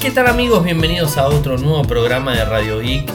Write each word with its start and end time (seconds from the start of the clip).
¿Qué 0.00 0.12
tal 0.12 0.28
amigos? 0.28 0.62
Bienvenidos 0.62 1.18
a 1.18 1.26
otro 1.26 1.58
nuevo 1.58 1.82
programa 1.82 2.32
de 2.32 2.44
Radio 2.44 2.78
Geek. 2.78 3.10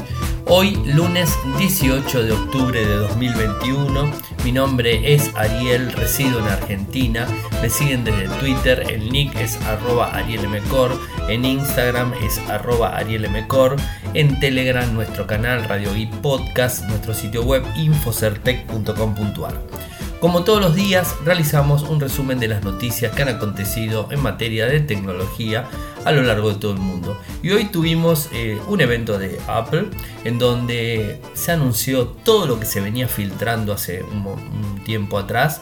Hoy 0.47 0.75
lunes 0.85 1.33
18 1.57 2.23
de 2.23 2.33
octubre 2.33 2.85
de 2.85 2.96
2021. 2.97 4.12
Mi 4.44 4.51
nombre 4.51 5.13
es 5.13 5.31
Ariel, 5.35 5.93
resido 5.93 6.39
en 6.39 6.47
Argentina. 6.47 7.26
Me 7.62 7.69
siguen 7.69 8.04
desde 8.04 8.27
Twitter, 8.37 8.83
el 8.91 9.09
nick 9.09 9.33
es 9.40 9.55
arroba 9.62 10.13
arielmcor, 10.13 10.91
en 11.29 11.46
Instagram 11.46 12.13
es 12.22 12.37
arroba 12.49 12.97
arielmcor, 12.97 13.77
en 14.13 14.37
Telegram 14.41 14.94
nuestro 14.94 15.26
canal 15.26 15.63
Radio 15.63 15.94
Geek 15.94 16.12
Podcast, 16.18 16.84
nuestro 16.90 17.13
sitio 17.13 17.44
web 17.44 17.63
infocertec.com.ar. 17.77 19.93
Como 20.23 20.45
todos 20.45 20.62
los 20.62 20.73
días, 20.73 21.17
realizamos 21.26 21.84
un 21.84 21.99
resumen 21.99 22.40
de 22.40 22.48
las 22.48 22.63
noticias 22.63 23.13
que 23.13 23.23
han 23.23 23.27
acontecido 23.27 24.08
en 24.09 24.22
materia 24.22 24.68
de 24.68 24.80
tecnología 24.80 25.68
a 26.05 26.13
lo 26.13 26.23
largo 26.23 26.54
de 26.54 26.62
todo 26.62 26.72
el 26.72 26.80
mundo. 26.80 27.20
Y 27.41 27.52
hoy 27.52 27.66
tuvimos 27.66 28.30
eh, 28.32 28.58
un 28.70 28.80
evento 28.80 29.20
de 29.20 29.38
Apple 29.48 29.88
en 30.23 30.40
donde 30.40 31.20
se 31.34 31.52
anunció 31.52 32.08
todo 32.08 32.48
lo 32.48 32.58
que 32.58 32.66
se 32.66 32.80
venía 32.80 33.09
filtrando 33.09 33.73
hace 33.73 34.02
un, 34.02 34.82
tiempo 34.86 35.18
atrás. 35.18 35.59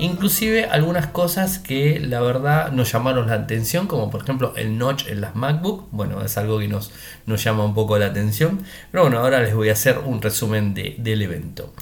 Inclusive 0.00 0.64
algunas 0.64 1.06
cosas 1.06 1.60
que 1.60 2.00
la 2.00 2.20
verdad 2.20 2.72
nos 2.72 2.90
llamaron 2.90 3.28
la 3.28 3.34
atención, 3.34 3.86
como 3.86 4.10
por 4.10 4.24
ejemplo 4.24 4.54
el 4.56 4.76
notch 4.76 5.06
en 5.06 5.20
las 5.20 5.36
MacBook. 5.36 5.86
Bueno, 5.92 6.20
es 6.20 6.36
algo 6.36 6.58
que 6.58 6.66
nos, 6.66 6.90
llama 7.26 7.64
un 7.64 7.74
poco 7.74 7.96
la 7.96 8.06
atención. 8.06 8.64
Pero 8.90 9.04
bueno, 9.04 9.20
ahora 9.20 9.40
les 9.40 9.54
voy 9.54 9.68
a 9.68 9.74
hacer 9.74 9.98
un 9.98 10.20
resumen 10.20 10.74
de, 10.74 10.96
del 10.98 11.22
evento. 11.22 11.72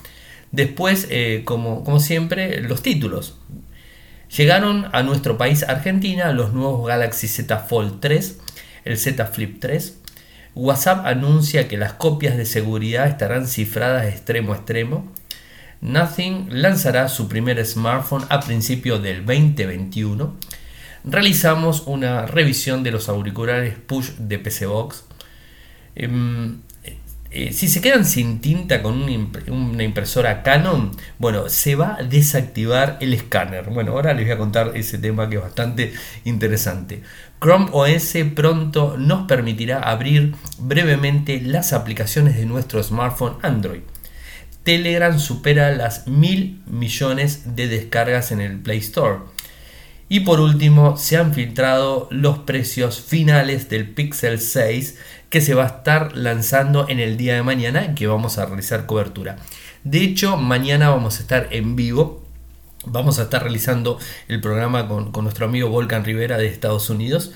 Después, 0.53 1.07
eh, 1.11 1.43
como, 1.47 1.99
siempre, 1.99 2.61
los 2.61 2.83
títulos. 2.83 3.39
Llegaron 4.37 4.87
a 4.93 5.03
nuestro 5.03 5.39
país 5.39 5.63
Argentina 5.63 6.33
los 6.33 6.53
nuevos 6.53 6.87
Galaxy 6.87 7.27
Z 7.27 7.59
Fold 7.59 8.01
3, 8.01 8.39
el 8.85 8.99
Z 8.99 9.27
Flip 9.27 9.59
3. 9.61 9.99
WhatsApp 10.55 11.07
anuncia 11.07 11.69
que 11.69 11.79
las 11.79 11.95
copias 11.95 12.37
de 12.37 12.45
seguridad 12.45 13.09
estarán 13.09 13.49
cifradas 13.49 14.07
extremo 14.07 14.53
a 14.53 14.57
extremo. 14.57 15.11
Nothing 15.81 16.49
lanzará 16.51 17.09
su 17.09 17.29
primer 17.29 17.65
smartphone 17.65 18.25
a 18.29 18.41
principios 18.41 19.03
del 19.03 19.25
2021. 19.25 20.37
Realizamos 21.05 21.85
una 21.87 22.27
revisión 22.27 22.83
de 22.83 22.93
los 22.93 23.09
auriculares 23.09 23.75
push 23.87 24.11
de 24.19 24.39
PC 24.39 24.67
Box. 24.67 25.05
Eh, 27.35 27.55
si 27.55 27.69
se 27.69 27.81
quedan 27.81 28.05
sin 28.05 28.43
tinta 28.43 28.83
con 28.83 29.03
una, 29.03 29.83
impresora 29.83 30.43
Canon, 30.43 30.91
bueno, 31.19 31.49
se 31.49 31.77
va 31.77 31.97
a 31.99 32.03
desactivar 32.03 32.99
el 33.01 33.15
escáner. 33.15 33.71
Bueno, 33.71 33.93
ahora 33.93 34.13
les 34.13 34.27
voy 34.27 34.35
a 34.35 34.39
contar 34.39 34.73
ese 34.75 34.99
tema 34.99 35.31
que 35.31 35.37
es 35.37 35.43
bastante 35.43 35.95
interesante. 36.25 37.03
Chrome 37.41 37.71
OS 37.73 38.17
pronto 38.35 38.99
nos 38.99 39.27
permitirá 39.27 39.81
abrir 39.81 40.35
brevemente 40.59 41.41
las 41.41 41.73
aplicaciones 41.73 42.37
de 42.37 42.45
nuestro 42.45 42.83
smartphone 42.83 43.39
Android. 43.41 43.81
Telegram 44.63 45.19
supera 45.19 45.73
las 45.73 46.07
mil 46.07 46.63
millones 46.67 47.57
de 47.57 47.67
descargas 47.67 48.31
en 48.31 48.43
el 48.43 48.59
Play 48.61 48.79
Store. 48.79 49.21
Y 50.11 50.21
por 50.21 50.41
último, 50.41 50.99
se 50.99 51.17
han 51.17 51.33
filtrado 51.33 52.09
los 52.11 52.41
precios 52.41 53.01
finales 53.01 53.71
del 53.71 53.89
Pixel 53.89 54.39
6 54.39 54.99
que 55.33 55.41
se 55.41 55.55
va 55.55 55.65
a 55.65 55.67
estar 55.69 56.15
lanzando 56.15 56.85
en 56.91 57.01
el 57.01 57.17
día 57.17 57.35
de 57.35 57.43
mañana 57.43 57.95
que 57.95 58.07
vamos 58.07 58.37
a 58.37 58.45
realizar 58.45 58.85
cobertura. 58.85 59.39
De 59.83 60.03
hecho, 60.03 60.37
mañana 60.37 60.91
vamos 60.91 61.19
a 61.19 61.23
estar 61.23 61.49
en 61.53 61.75
vivo. 61.75 62.23
Vamos 62.85 63.19
a 63.19 63.23
estar 63.23 63.43
realizando 63.43 63.99
el 64.29 64.43
programa 64.43 64.89
con, 64.89 65.11
con 65.11 65.25
nuestro 65.25 65.47
amigo 65.47 65.71
Volcan 65.71 66.05
Rivera 66.05 66.37
de 66.37 66.49
Estados 66.49 66.91
Unidos 66.91 67.33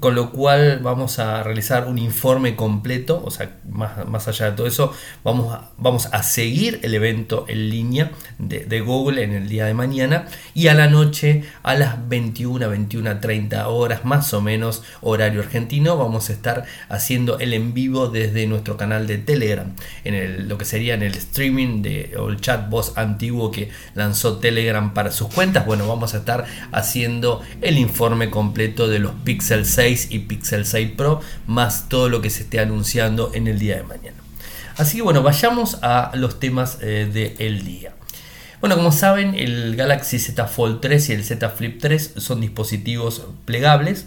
con 0.00 0.14
lo 0.14 0.30
cual 0.30 0.80
vamos 0.82 1.18
a 1.18 1.42
realizar 1.42 1.86
un 1.86 1.98
informe 1.98 2.56
completo, 2.56 3.22
o 3.24 3.30
sea, 3.30 3.56
más, 3.68 4.28
allá 4.28 4.50
de 4.50 4.56
todo 4.56 4.66
eso, 4.66 4.92
vamos 5.24 5.54
a, 5.54 5.70
vamos 5.78 6.06
a 6.12 6.22
seguir 6.22 6.80
el 6.82 6.94
evento 6.94 7.44
en 7.48 7.70
línea 7.70 8.10
de, 8.38 8.80
Google 8.80 9.22
en 9.22 9.32
el 9.32 9.48
día 9.48 9.64
de 9.64 9.74
mañana 9.74 10.26
y 10.54 10.68
a 10.68 10.74
la 10.74 10.88
noche 10.88 11.44
a 11.62 11.74
las 11.74 12.08
21, 12.08 12.68
21, 12.68 13.20
30 13.20 13.68
horas 13.68 14.04
más 14.04 14.32
o 14.34 14.40
menos 14.40 14.82
horario 15.00 15.40
argentino 15.40 15.96
vamos 15.96 16.28
a 16.28 16.34
estar 16.34 16.64
haciendo 16.88 17.38
el 17.38 17.54
en 17.54 17.72
vivo 17.72 18.08
desde 18.08 18.46
nuestro 18.46 18.76
canal 18.76 19.06
de 19.06 19.18
Telegram, 19.18 19.72
en 20.04 20.14
el, 20.14 20.48
lo 20.48 20.58
que 20.58 20.64
sería 20.64 20.94
en 20.94 21.02
el 21.02 21.14
streaming 21.14 21.82
de, 21.82 22.14
o 22.18 22.28
el 22.28 22.40
chat 22.40 22.68
voz 22.68 22.96
antiguo 22.96 23.50
que 23.50 23.70
lanzó 23.94 24.38
Telegram 24.38 24.92
para 24.92 25.10
sus 25.10 25.28
cuentas, 25.32 25.64
bueno, 25.66 25.88
vamos 25.88 26.14
a 26.14 26.18
estar 26.18 26.44
haciendo 26.72 27.42
el 27.62 27.78
informe 27.78 28.30
completo 28.30 28.88
de 28.88 28.98
los 28.98 29.12
Pixel 29.24 29.64
6 29.76 30.08
y 30.10 30.20
Pixel 30.20 30.66
6 30.66 30.92
Pro, 30.96 31.20
más 31.46 31.88
todo 31.88 32.08
lo 32.08 32.20
que 32.20 32.30
se 32.30 32.42
esté 32.42 32.60
anunciando 32.60 33.30
en 33.34 33.46
el 33.46 33.58
día 33.58 33.76
de 33.76 33.82
mañana. 33.84 34.16
Así 34.76 34.96
que 34.96 35.02
bueno, 35.02 35.22
vayamos 35.22 35.78
a 35.82 36.10
los 36.14 36.40
temas 36.40 36.78
eh, 36.82 37.34
del 37.38 37.64
día. 37.64 37.94
Bueno, 38.60 38.76
como 38.76 38.90
saben, 38.90 39.34
el 39.34 39.76
Galaxy 39.76 40.18
Z 40.18 40.46
Fold 40.46 40.80
3 40.80 41.10
y 41.10 41.12
el 41.12 41.24
Z 41.24 41.48
Flip 41.50 41.78
3 41.80 42.14
son 42.16 42.40
dispositivos 42.40 43.22
plegables 43.44 44.06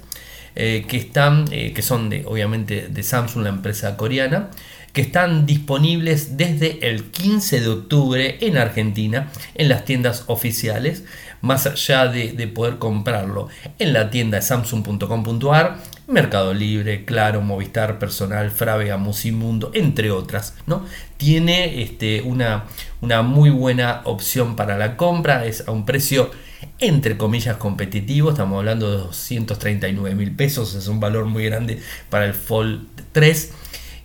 eh, 0.55 0.85
que 0.87 0.97
están, 0.97 1.45
eh, 1.51 1.73
que 1.73 1.81
son 1.81 2.09
de, 2.09 2.25
obviamente 2.25 2.87
de 2.89 3.03
Samsung, 3.03 3.43
la 3.43 3.49
empresa 3.49 3.97
coreana, 3.97 4.49
que 4.93 5.01
están 5.01 5.45
disponibles 5.45 6.37
desde 6.37 6.89
el 6.89 7.05
15 7.05 7.61
de 7.61 7.67
octubre 7.67 8.37
en 8.41 8.57
Argentina 8.57 9.31
en 9.55 9.69
las 9.69 9.85
tiendas 9.85 10.23
oficiales 10.27 11.03
más 11.41 11.65
allá 11.65 12.07
de, 12.07 12.47
poder 12.47 12.77
comprarlo 12.77 13.47
en 13.77 13.93
la 13.93 14.09
tienda 14.09 14.37
de 14.37 14.41
samsung.com.ar, 14.41 15.77
Mercado 16.07 16.53
Libre, 16.53 17.05
Claro, 17.05 17.41
Movistar, 17.41 17.99
Personal, 17.99 18.51
Frávega, 18.51 18.97
Musimundo, 18.97 19.71
entre 19.73 20.11
otras. 20.11 20.55
¿no? 20.65 20.85
Tiene 21.17 21.81
este, 21.81 22.21
una, 22.21 22.65
una 23.01 23.21
muy 23.21 23.49
buena 23.49 24.01
opción 24.05 24.55
para 24.55 24.77
la 24.77 24.97
compra, 24.97 25.45
es 25.45 25.67
a 25.67 25.71
un 25.71 25.85
precio 25.85 26.31
entre 26.79 27.17
comillas 27.17 27.57
competitivo, 27.57 28.29
estamos 28.29 28.57
hablando 28.57 28.89
de 28.89 28.97
239 28.97 30.15
mil 30.15 30.31
pesos, 30.31 30.75
es 30.75 30.87
un 30.87 30.99
valor 30.99 31.25
muy 31.25 31.45
grande 31.45 31.81
para 32.09 32.25
el 32.25 32.33
Fold 32.33 32.87
3. 33.11 33.51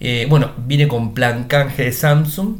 Eh, 0.00 0.26
bueno, 0.28 0.52
viene 0.58 0.88
con 0.88 1.14
plan 1.14 1.44
canje 1.44 1.84
de 1.84 1.92
Samsung 1.92 2.56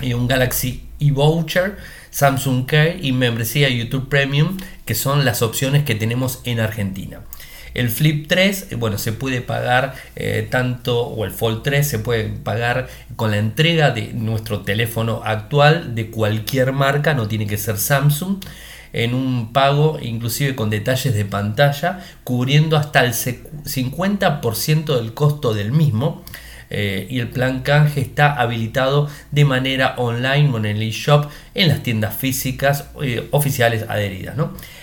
y 0.00 0.14
un 0.14 0.28
Galaxy 0.28 0.84
e-voucher 1.00 1.76
Samsung 2.10 2.66
Care 2.66 2.98
y 3.00 3.12
membresía 3.12 3.68
YouTube 3.68 4.08
Premium, 4.08 4.56
que 4.84 4.94
son 4.94 5.24
las 5.24 5.42
opciones 5.42 5.84
que 5.84 5.94
tenemos 5.94 6.40
en 6.44 6.60
Argentina. 6.60 7.20
El 7.72 7.88
Flip 7.88 8.26
3, 8.26 8.68
eh, 8.70 8.74
bueno, 8.74 8.98
se 8.98 9.12
puede 9.12 9.40
pagar 9.40 9.94
eh, 10.16 10.46
tanto, 10.50 11.06
o 11.06 11.24
el 11.24 11.30
Fold 11.30 11.62
3 11.62 11.86
se 11.86 11.98
puede 11.98 12.24
pagar 12.24 12.88
con 13.16 13.30
la 13.30 13.38
entrega 13.38 13.90
de 13.90 14.12
nuestro 14.12 14.62
teléfono 14.62 15.22
actual 15.24 15.94
de 15.94 16.10
cualquier 16.10 16.72
marca, 16.72 17.14
no 17.14 17.28
tiene 17.28 17.46
que 17.46 17.58
ser 17.58 17.78
Samsung, 17.78 18.38
en 18.92 19.14
un 19.14 19.52
pago 19.52 19.98
inclusive 20.00 20.54
con 20.54 20.70
detalles 20.70 21.14
de 21.14 21.24
pantalla, 21.24 22.04
cubriendo 22.24 22.76
hasta 22.76 23.04
el 23.04 23.12
50% 23.12 24.96
del 24.96 25.14
costo 25.14 25.54
del 25.54 25.72
mismo. 25.72 26.24
Eh, 26.72 27.08
y 27.10 27.18
el 27.18 27.28
plan 27.28 27.62
canje 27.62 28.00
está 28.00 28.32
habilitado 28.32 29.08
de 29.32 29.44
manera 29.44 29.96
online 29.96 30.56
en 30.56 30.64
el 30.64 30.82
eShop 30.82 31.28
en 31.52 31.66
las 31.66 31.82
tiendas 31.82 32.14
físicas 32.14 32.90
eh, 33.02 33.26
oficiales 33.32 33.86
adheridas. 33.88 34.36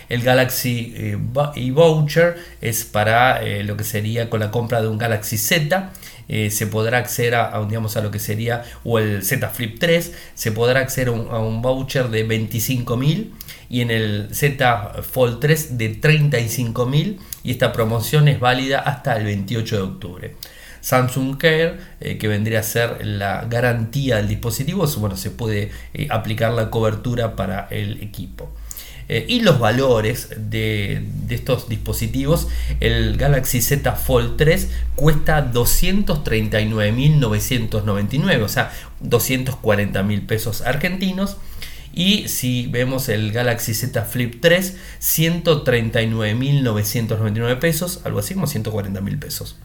El 0.10 0.22
Galaxy 0.22 0.94
eh, 0.98 1.18
e-Voucher 1.56 2.36
es 2.60 2.84
para 2.84 3.42
lo 3.64 3.78
que 3.78 3.86
sería 3.86 4.30
con 4.30 4.42
la 4.42 4.52
compra 4.52 4.82
de 4.82 4.90
un 4.90 4.98
Galaxy 4.98 5.38
Z. 5.38 5.92
se 6.28 6.68
podrá 6.68 6.98
acceder 6.98 7.36
a, 7.36 7.66
digamos, 7.68 7.96
a 7.96 8.02
lo 8.02 8.12
que 8.12 8.20
sería 8.20 8.64
o 8.84 9.00
el 9.00 9.24
Z 9.24 9.48
Flip 9.50 9.80
3 9.80 10.14
se 10.34 10.52
podrá 10.52 10.82
acceder 10.82 11.08
a 11.08 11.40
un, 11.40 11.62
voucher 11.62 12.10
de 12.10 12.28
25.000 12.28 13.32
y 13.70 13.82
en 13.82 13.92
el 13.92 14.30
Z 14.34 15.04
Fold 15.04 15.40
3 15.40 15.78
de 15.78 16.02
35.000 16.02 17.18
y 17.44 17.52
esta 17.52 17.72
promoción 17.72 18.28
es 18.28 18.40
válida 18.40 18.80
hasta 18.80 19.16
el 19.16 19.26
28 19.26 19.76
de 19.76 19.82
octubre. 19.82 20.36
Samsung 20.82 21.38
Care, 21.38 21.78
eh, 22.00 22.18
que 22.18 22.28
vendría 22.28 22.62
a 22.62 22.64
ser 22.64 23.06
la 23.06 23.46
garantía 23.50 24.18
del 24.18 24.28
dispositivo, 24.28 24.86
bueno, 25.00 25.18
se 25.18 25.32
puede 25.32 25.72
eh, 25.94 26.08
aplicar 26.10 26.54
la 26.54 26.70
cobertura 26.70 27.36
para 27.36 27.68
el 27.72 28.02
equipo. 28.02 28.50
Eh, 29.10 29.26
y 29.30 29.40
los 29.40 29.58
valores 29.60 30.36
de, 30.38 31.02
estos 31.30 31.70
dispositivos, 31.70 32.50
el 32.82 33.16
Galaxy 33.18 33.62
Z 33.62 33.94
Fold 33.94 34.36
3 34.38 34.68
cuesta 34.96 35.54
239.999, 35.54 38.44
o 38.44 38.50
sea, 38.50 38.74
240.000 39.04 40.26
pesos 40.26 40.62
argentinos. 40.62 41.38
Y 41.94 42.28
si 42.28 42.68
vemos 42.68 43.08
el 43.10 43.32
Galaxy 43.32 43.74
Z 43.74 44.04
Flip 44.04 44.36
3, 44.40 44.78
139.999 45.02 47.60
pesos, 47.60 48.02
algo 48.04 48.20
así 48.20 48.36
como 48.36 48.46
140.000 48.46 49.20
pesos. 49.20 49.56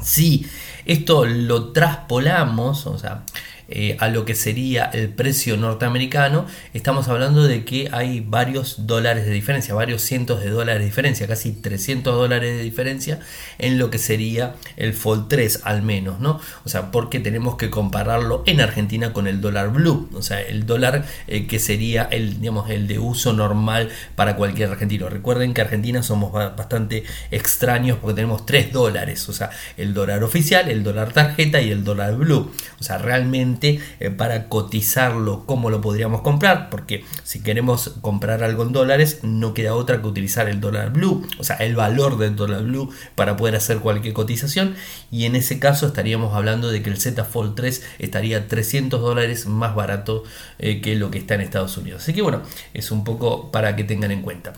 Si 0.00 0.46
esto 0.86 1.26
lo 1.26 1.72
traspolamos, 1.72 2.86
o 2.86 2.98
sea, 2.98 3.24
eh, 3.70 3.96
a 4.00 4.08
lo 4.08 4.24
que 4.24 4.34
sería 4.34 4.84
el 4.86 5.10
precio 5.10 5.58
norteamericano, 5.58 6.46
estamos 6.72 7.08
hablando 7.08 7.44
de 7.44 7.66
que 7.66 7.90
hay 7.92 8.20
varios 8.20 8.86
dólares 8.86 9.26
de 9.26 9.32
diferencia, 9.32 9.74
varios 9.74 10.00
cientos 10.00 10.40
de 10.40 10.48
dólares 10.48 10.78
de 10.78 10.84
diferencia, 10.84 11.26
casi 11.26 11.52
300 11.52 12.14
dólares 12.14 12.56
de 12.56 12.62
diferencia 12.62 13.20
en 13.58 13.78
lo 13.78 13.90
que 13.90 13.98
sería 13.98 14.54
el 14.76 14.94
Fold 14.94 15.28
3 15.28 15.60
al 15.64 15.82
menos, 15.82 16.18
¿no? 16.18 16.40
O 16.64 16.68
sea, 16.70 16.90
porque 16.90 17.20
tenemos 17.20 17.56
que 17.56 17.68
compararlo 17.68 18.42
en 18.46 18.62
Argentina 18.62 19.12
con 19.12 19.26
el 19.26 19.42
dólar 19.42 19.70
blue, 19.70 20.08
o 20.14 20.22
sea, 20.22 20.40
el 20.40 20.64
dólar 20.64 21.04
eh, 21.26 21.46
que 21.46 21.58
sería 21.58 22.04
el, 22.04 22.40
digamos, 22.40 22.70
el 22.70 22.86
de 22.86 22.98
uso 22.98 23.34
normal 23.34 23.90
para 24.14 24.36
cualquier 24.36 24.70
argentino. 24.70 25.10
Recuerden 25.10 25.52
que 25.52 25.60
Argentina 25.60 26.02
somos 26.02 26.32
bastante 26.32 27.04
extraños 27.30 27.98
porque 27.98 28.14
tenemos 28.14 28.46
tres 28.46 28.72
dólares, 28.72 29.28
o 29.28 29.34
sea, 29.34 29.50
el 29.76 29.92
dólar 29.92 30.24
oficial, 30.24 30.70
el 30.70 30.82
dólar 30.82 31.12
tarjeta 31.12 31.60
y 31.60 31.70
el 31.70 31.84
dólar 31.84 32.16
blue. 32.16 32.50
O 32.80 32.82
sea, 32.82 32.96
realmente 32.96 33.57
eh, 33.64 34.10
para 34.10 34.48
cotizarlo, 34.48 35.44
¿cómo 35.46 35.70
lo 35.70 35.80
podríamos 35.80 36.22
comprar? 36.22 36.70
Porque 36.70 37.04
si 37.24 37.42
queremos 37.42 37.94
comprar 38.00 38.42
algo 38.42 38.62
en 38.62 38.72
dólares, 38.72 39.20
no 39.22 39.54
queda 39.54 39.74
otra 39.74 40.00
que 40.00 40.06
utilizar 40.06 40.48
el 40.48 40.60
dólar 40.60 40.92
blue, 40.92 41.26
o 41.38 41.44
sea, 41.44 41.56
el 41.56 41.74
valor 41.74 42.18
del 42.18 42.36
dólar 42.36 42.62
blue 42.62 42.90
para 43.14 43.36
poder 43.36 43.56
hacer 43.56 43.78
cualquier 43.78 44.14
cotización. 44.14 44.74
Y 45.10 45.24
en 45.24 45.36
ese 45.36 45.58
caso 45.58 45.86
estaríamos 45.86 46.34
hablando 46.34 46.70
de 46.70 46.82
que 46.82 46.90
el 46.90 46.98
Z 46.98 47.24
Fold 47.24 47.54
3 47.54 47.82
estaría 47.98 48.46
300 48.48 49.00
dólares 49.00 49.46
más 49.46 49.74
barato 49.74 50.24
eh, 50.58 50.80
que 50.80 50.94
lo 50.94 51.10
que 51.10 51.18
está 51.18 51.34
en 51.34 51.40
Estados 51.40 51.76
Unidos. 51.76 52.02
Así 52.02 52.12
que 52.12 52.22
bueno, 52.22 52.42
es 52.74 52.90
un 52.90 53.04
poco 53.04 53.50
para 53.50 53.76
que 53.76 53.84
tengan 53.84 54.10
en 54.10 54.22
cuenta. 54.22 54.52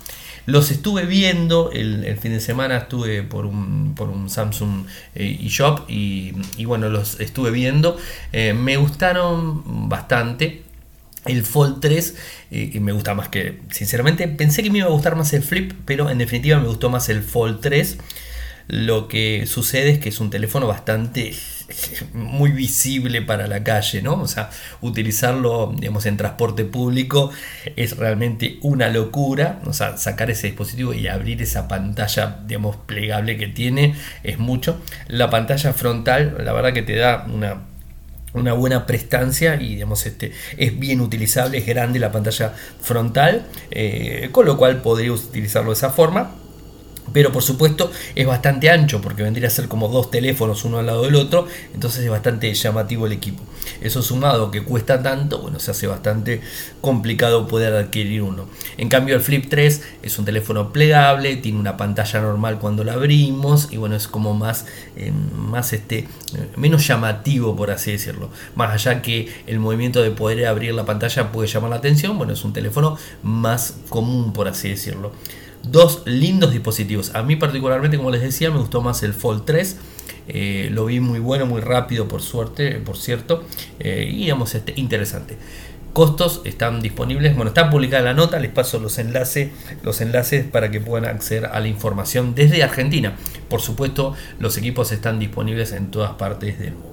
Los 0.47 0.71
estuve 0.71 1.05
viendo 1.05 1.71
el, 1.71 2.17
fin 2.19 2.33
de 2.33 2.41
semana, 2.41 2.79
estuve 2.79 3.23
por 3.23 3.47
un, 3.47 3.95
por 3.95 4.09
un 4.09 4.29
Samsung 4.31 4.87
eh, 5.15 5.39
eShop 5.45 5.89
y, 5.89 6.33
y, 6.57 6.65
bueno, 6.65 6.89
los 6.89 7.21
estuve 7.21 7.51
viendo. 7.51 7.97
Me 8.33 8.77
gustaron 8.91 9.89
bastante. 9.89 10.65
El 11.27 11.45
Fold 11.45 11.81
3 11.81 12.17
y, 12.51 12.81
me 12.81 12.93
gusta 12.93 13.15
más 13.15 13.29
que, 13.29 13.61
sinceramente, 13.71 14.27
pensé 14.27 14.63
que 14.63 14.71
me 14.71 14.79
iba 14.79 14.87
a 14.87 14.91
gustar 14.91 15.17
más 15.17 15.33
el 15.35 15.43
Flip, 15.43 15.73
pero 15.85 16.09
en 16.09 16.19
definitiva 16.19 16.59
me 16.59 16.67
gustó 16.67 16.91
más 16.91 17.09
el 17.09 17.23
Fold 17.23 17.61
3. 17.61 17.99
Lo 18.69 19.09
que 19.09 19.47
sucede 19.47 19.91
es 19.91 19.99
que 19.99 20.09
es 20.09 20.21
un 20.21 20.31
teléfono 20.31 20.67
bastante 20.67 21.35
muy 22.15 22.51
visible 22.53 23.21
para 23.21 23.47
la 23.49 23.63
calle, 23.63 24.01
¿no? 24.01 24.15
O 24.15 24.29
sea, 24.29 24.51
utilizarlo, 24.81 25.75
digamos, 25.77 26.07
en 26.07 26.17
transporte 26.17 26.65
público 26.65 27.31
es 27.77 27.97
realmente 27.97 28.59
una 28.63 28.89
locura, 28.89 29.61
o 29.67 29.73
sea, 29.73 29.99
sacar 29.99 30.31
ese 30.31 30.49
dispositivo 30.49 30.95
y 30.95 31.07
abrir 31.09 31.43
esa 31.43 31.69
pantalla, 31.69 32.41
digamos, 32.47 32.77
plegable 32.77 33.37
que 33.37 33.49
tiene 33.49 33.95
es 34.23 34.39
mucho. 34.39 34.81
La 35.07 35.29
pantalla 35.31 35.73
frontal, 35.75 36.37
la 36.45 36.53
verdad 36.53 36.73
que 36.73 36.83
te 36.83 36.97
da 36.97 37.27
una 37.29 37.71
una 38.35 38.53
buena 38.53 38.87
prestancia 38.87 39.57
y 39.57 39.75
digamos 39.75 40.07
este 40.07 40.33
es 40.57 40.79
bien 40.79 41.01
utilizable 41.01 41.59
es 41.59 41.67
grande 41.67 41.99
la 41.99 42.13
pantalla 42.13 42.55
frontal 42.81 43.47
eh, 43.71 44.29
con 44.33 44.47
lo 44.47 44.57
cual 44.57 44.83
podría 44.83 45.13
utilizarlo 45.13 45.71
de 45.71 45.75
esa 45.75 45.91
forma 45.91 46.35
pero 47.13 47.33
por 47.33 47.43
supuesto 47.43 47.91
es 48.15 48.27
bastante 48.27 48.71
ancho 48.71 49.01
porque 49.01 49.23
vendría 49.23 49.49
a 49.49 49.51
ser 49.51 49.69
como 49.69 49.89
dos 49.89 50.11
teléfonos 50.11 50.65
uno 50.65 50.79
al 50.79 50.87
lado 50.87 51.03
del 51.03 51.17
otro, 51.17 51.47
entonces 51.75 52.05
es 52.05 52.11
bastante 52.11 52.53
llamativo 52.53 53.07
el 53.07 53.13
equipo. 53.13 53.43
Eso 53.81 54.03
sumado 54.03 54.51
que 54.51 54.63
cuesta 54.63 55.03
tanto, 55.03 55.41
bueno, 55.41 55.59
se 55.59 55.71
hace 55.71 55.87
bastante 55.87 56.41
complicado 56.81 57.49
poder 57.49 57.75
adquirir 57.75 58.23
uno. 58.23 58.47
En 58.77 58.89
cambio 58.89 59.15
el 59.15 59.21
Flip 59.21 59.49
3 59.49 59.83
es 60.03 60.19
un 60.19 60.25
teléfono 60.25 60.73
plegable, 60.73 61.37
tiene 61.37 61.59
una 61.59 61.77
pantalla 61.77 62.21
normal 62.21 62.59
cuando 62.59 62.85
la 62.85 62.95
abrimos 62.95 63.69
y 63.71 63.77
bueno, 63.77 63.97
es 63.97 64.09
como 64.09 64.35
más, 64.35 64.67
eh, 64.97 65.13
más 65.35 65.73
este, 65.73 66.07
menos 66.57 66.87
llamativo 66.87 67.57
por 67.57 67.71
así 67.71 67.93
decirlo. 67.93 68.31
Más 68.55 68.73
allá 68.73 69.03
que 69.03 69.33
el 69.47 69.61
movimiento 69.61 70.03
de 70.03 70.11
poder 70.11 70.47
abrir 70.47 70.75
la 70.75 70.85
pantalla 70.85 71.33
puede 71.33 71.49
llamar 71.49 71.71
la 71.71 71.77
atención, 71.77 72.19
bueno, 72.19 72.33
es 72.33 72.45
un 72.45 72.53
teléfono 72.53 72.99
más 73.23 73.77
común 73.89 74.33
por 74.33 74.49
así 74.49 74.69
decirlo 74.69 75.13
dos 75.63 76.03
lindos 76.07 76.53
dispositivos. 76.53 77.15
A 77.15 77.23
mí 77.23 77.37
particularmente, 77.37 77.97
como 77.97 78.11
les 78.11 78.23
decía, 78.23 78.51
me 78.51 78.59
gustó 78.59 78.81
más 78.81 79.03
el 79.03 79.15
Fold 79.15 79.45
3. 79.45 79.77
Eh, 80.29 80.69
lo 80.73 80.87
vi 80.87 81.01
muy 81.01 81.19
bueno, 81.19 81.47
muy 81.47 81.61
rápido, 81.61 82.07
por 82.07 82.23
suerte, 82.23 82.73
por 82.75 82.97
cierto. 82.97 83.45
Eh, 83.79 84.09
y 84.11 84.19
digamos, 84.19 84.55
este, 84.55 84.73
interesante. 84.77 85.37
Costos 85.93 86.43
están 86.45 86.81
disponibles. 86.81 87.35
Bueno, 87.35 87.49
está 87.49 87.69
publicada 87.69 88.03
la 88.03 88.15
nota. 88.15 88.39
Les 88.39 88.53
paso 88.53 88.79
los 88.79 88.99
enlaces, 88.99 89.51
los 89.83 90.01
enlaces 90.01 90.45
para 90.45 90.71
que 90.71 90.81
puedan 90.81 91.11
acceder 91.11 91.47
a 91.47 91.59
la 91.59 91.67
información 91.67 92.35
desde 92.35 92.63
Argentina. 92.63 93.17
Por 93.49 93.61
supuesto, 93.61 94.15
los 94.39 94.57
equipos 94.57 94.93
están 94.93 95.19
disponibles 95.19 95.73
en 95.73 95.91
todas 95.91 96.13
partes 96.13 96.59
del 96.61 96.75
mundo. 96.75 96.90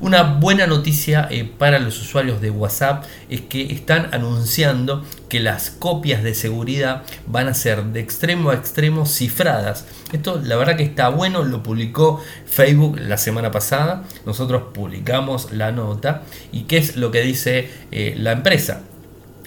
Una 0.00 0.22
buena 0.22 0.68
noticia 0.68 1.26
eh, 1.28 1.42
para 1.44 1.80
los 1.80 2.00
usuarios 2.00 2.40
de 2.40 2.50
WhatsApp 2.50 3.04
es 3.28 3.40
que 3.40 3.72
están 3.72 4.14
anunciando 4.14 5.04
que 5.28 5.40
las 5.40 5.70
copias 5.70 6.22
de 6.22 6.34
seguridad 6.34 7.02
van 7.26 7.48
a 7.48 7.54
ser 7.54 7.82
de 7.82 7.98
extremo 7.98 8.50
a 8.50 8.54
extremo 8.54 9.06
cifradas. 9.06 9.86
Esto 10.12 10.40
la 10.40 10.54
verdad 10.54 10.76
que 10.76 10.84
está 10.84 11.08
bueno, 11.08 11.42
lo 11.42 11.64
publicó 11.64 12.22
Facebook 12.46 13.00
la 13.00 13.18
semana 13.18 13.50
pasada, 13.50 14.04
nosotros 14.24 14.62
publicamos 14.72 15.50
la 15.50 15.72
nota 15.72 16.22
y 16.52 16.62
qué 16.62 16.76
es 16.76 16.94
lo 16.94 17.10
que 17.10 17.22
dice 17.22 17.68
eh, 17.90 18.14
la 18.16 18.30
empresa. 18.30 18.82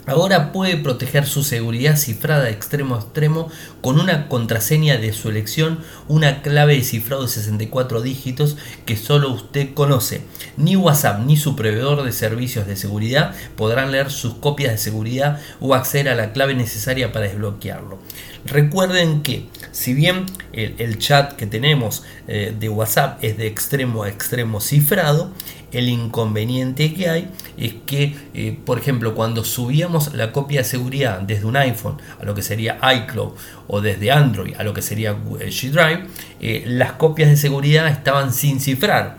Ahora 0.07 0.51
puede 0.51 0.77
proteger 0.77 1.27
su 1.27 1.43
seguridad 1.43 1.95
cifrada 1.95 2.45
de 2.45 2.51
extremo 2.51 2.95
a 2.95 2.99
extremo 2.99 3.51
con 3.81 3.99
una 3.99 4.27
contraseña 4.27 4.97
de 4.97 5.13
su 5.13 5.29
elección, 5.29 5.79
una 6.07 6.41
clave 6.41 6.75
de 6.75 6.83
cifrado 6.83 7.21
de 7.21 7.29
64 7.29 8.01
dígitos 8.01 8.57
que 8.85 8.97
solo 8.97 9.31
usted 9.31 9.75
conoce. 9.75 10.21
Ni 10.57 10.75
WhatsApp 10.75 11.21
ni 11.25 11.37
su 11.37 11.55
proveedor 11.55 12.03
de 12.03 12.11
servicios 12.13 12.65
de 12.65 12.77
seguridad 12.77 13.35
podrán 13.55 13.91
leer 13.91 14.09
sus 14.09 14.33
copias 14.33 14.71
de 14.71 14.77
seguridad 14.79 15.39
o 15.59 15.75
acceder 15.75 16.09
a 16.09 16.15
la 16.15 16.33
clave 16.33 16.55
necesaria 16.55 17.11
para 17.11 17.27
desbloquearlo. 17.27 17.99
Recuerden 18.45 19.21
que 19.21 19.45
si 19.71 19.93
bien 19.93 20.25
el, 20.51 20.97
chat 20.97 21.33
que 21.33 21.45
tenemos 21.45 22.03
eh, 22.27 22.55
de 22.59 22.69
WhatsApp 22.69 23.23
es 23.23 23.37
de 23.37 23.45
extremo 23.45 24.03
a 24.03 24.09
extremo 24.09 24.61
cifrado, 24.61 25.31
el 25.71 25.89
inconveniente 25.89 26.93
que 26.93 27.09
hay 27.09 27.29
es 27.57 27.73
que, 27.85 28.15
eh, 28.33 28.57
por 28.65 28.77
ejemplo, 28.77 29.15
cuando 29.15 29.43
subíamos 29.43 30.13
la 30.13 30.31
copia 30.31 30.61
de 30.61 30.65
seguridad 30.65 31.21
desde 31.21 31.45
un 31.45 31.55
iPhone 31.55 31.97
a 32.19 32.25
lo 32.25 32.35
que 32.35 32.41
sería 32.41 32.79
iCloud 32.81 33.33
o 33.67 33.81
desde 33.81 34.11
Android 34.11 34.55
a 34.57 34.63
lo 34.63 34.73
que 34.73 34.81
sería 34.81 35.15
G 35.15 35.71
Drive, 35.71 36.07
eh, 36.39 36.63
las 36.67 36.93
copias 36.93 37.29
de 37.29 37.37
seguridad 37.37 37.87
estaban 37.87 38.33
sin 38.33 38.59
cifrar 38.59 39.17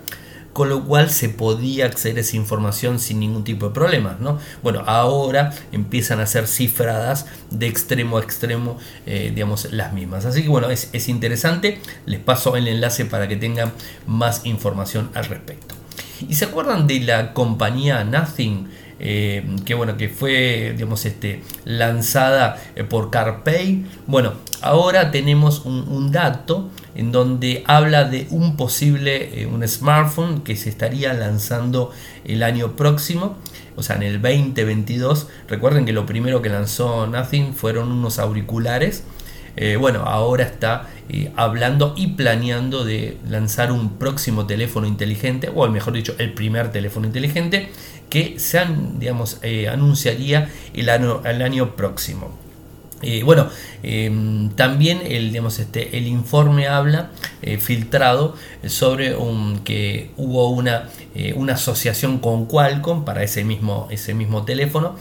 con 0.53 0.69
lo 0.69 0.85
cual 0.85 1.11
se 1.11 1.29
podía 1.29 1.87
acceder 1.87 2.19
a 2.19 2.21
esa 2.21 2.37
información 2.37 2.99
sin 2.99 3.21
ningún 3.21 3.45
tipo 3.45 3.69
de 3.69 3.75
problemas. 3.75 4.21
¿no? 4.21 4.39
Bueno, 4.63 4.83
ahora 4.87 5.53
empiezan 5.73 6.21
a 6.21 6.27
ser 6.27 6.47
cifradas 6.47 7.27
de 7.51 7.67
extremo 7.67 8.19
a 8.19 8.21
extremo, 8.21 8.79
eh, 9.07 9.33
digamos, 9.35 9.73
las 9.73 9.93
mismas. 9.93 10.27
Así 10.27 10.43
que 10.43 10.49
bueno, 10.49 10.71
es, 10.71 10.91
es 10.93 11.09
interesante, 11.09 11.81
les 12.07 12.21
paso 12.21 12.57
el 12.57 12.69
enlace 12.69 13.05
para 13.05 13.29
que 13.29 13.37
tengan 13.37 13.73
más 14.07 14.45
información 14.45 15.11
al 15.15 15.25
respecto. 15.25 15.82
¿Y 16.29 16.35
se 16.35 16.47
acuerdan 16.47 16.87
de 16.87 17.01
la 17.01 17.33
compañía 17.33 18.05
Nothing? 18.05 18.69
Eh, 19.05 19.45
que 19.65 19.75
bueno, 19.75 19.97
que 19.97 20.09
fue 20.09 20.75
digamos, 20.77 21.05
este, 21.07 21.43
lanzada 21.65 22.63
eh, 22.77 22.85
por 22.85 23.11
CarPay. 23.11 23.85
Bueno, 24.07 24.35
ahora 24.61 25.11
tenemos 25.11 25.65
un, 25.65 26.13
dato 26.13 26.71
en 26.95 27.11
donde 27.11 27.65
habla 27.67 28.05
de 28.05 28.29
un 28.31 28.57
posible, 28.57 29.43
eh, 29.43 29.47
un 29.47 29.67
smartphone 29.67 30.43
que 30.43 30.55
se 30.55 30.69
estaría 30.69 31.13
lanzando 31.15 31.91
el 32.25 32.45
año 32.45 32.77
próximo, 32.77 33.37
o 33.75 33.83
sea, 33.83 33.97
en 33.97 34.05
el 34.05 34.23
2022. 34.23 35.27
Recuerden 35.49 35.85
que 35.85 35.93
lo 35.93 36.07
primero 36.07 36.41
que 36.41 36.49
lanzó 36.49 37.09
Nothing 37.09 37.55
fueron 37.55 37.91
unos 37.91 38.21
auriculares 38.21 39.03
eh, 39.57 39.77
bueno, 39.77 40.01
ahora 40.07 40.45
está 40.45 40.89
eh, 41.09 41.31
hablando 41.37 41.95
y 41.97 42.09
planeando 42.09 42.85
de 42.85 43.19
lanzar 43.29 43.73
un 43.73 43.99
próximo 43.99 44.47
teléfono 44.47 44.87
inteligente, 44.87 45.51
o 45.55 45.65
mejor 45.73 45.93
dicho, 45.93 46.15
el 46.19 46.33
primer 46.33 46.71
teléfono 46.73 47.07
inteligente 47.07 47.69
que 48.09 48.39
se 48.39 48.65
digamos, 48.99 49.39
eh, 49.43 49.69
anunciaría 49.69 50.51
el 50.75 50.89
año, 50.89 51.77
próximo. 51.77 52.39
bueno, 53.25 53.49
em, 53.83 54.51
también 54.51 55.01
este, 55.59 55.97
el 55.99 56.07
informe 56.07 56.69
habla 56.69 57.11
filtrado 57.59 58.37
sobre 58.67 59.17
que 59.65 60.11
hubo 60.17 60.51
una, 60.51 60.89
asociación 61.53 62.19
con 62.19 62.47
Qualcomm 62.47 63.05
para 63.05 63.23
ese 63.25 63.45
mismo 63.45 64.45
teléfono 64.45 64.95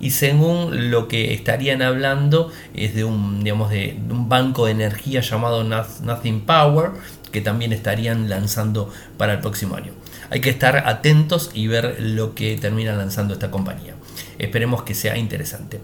y 0.00 0.10
según 0.10 0.90
lo 0.90 1.08
que 1.08 1.34
estarían 1.34 1.82
hablando 1.82 2.50
es 2.74 2.94
de 2.94 3.04
un, 3.04 3.44
digamos, 3.44 3.70
de, 3.70 3.98
un 4.10 4.28
banco 4.28 4.66
de 4.66 4.72
energía 4.72 5.20
llamado 5.20 5.62
Nothing 5.62 6.40
Power 6.40 6.92
que 7.30 7.40
también 7.40 7.72
estarían 7.72 8.28
lanzando 8.28 8.92
para 9.16 9.34
el 9.34 9.40
próximo 9.40 9.76
año. 9.76 9.92
Hay 10.30 10.40
que 10.40 10.50
estar 10.50 10.88
atentos 10.88 11.50
y 11.54 11.66
ver 11.66 11.96
lo 12.00 12.34
que 12.34 12.56
termina 12.56 12.94
lanzando 12.94 13.34
esta 13.34 13.50
compañía. 13.50 13.94
Esperemos 14.38 14.82
que 14.82 14.94
sea 14.94 15.16
interesante. 15.16 15.80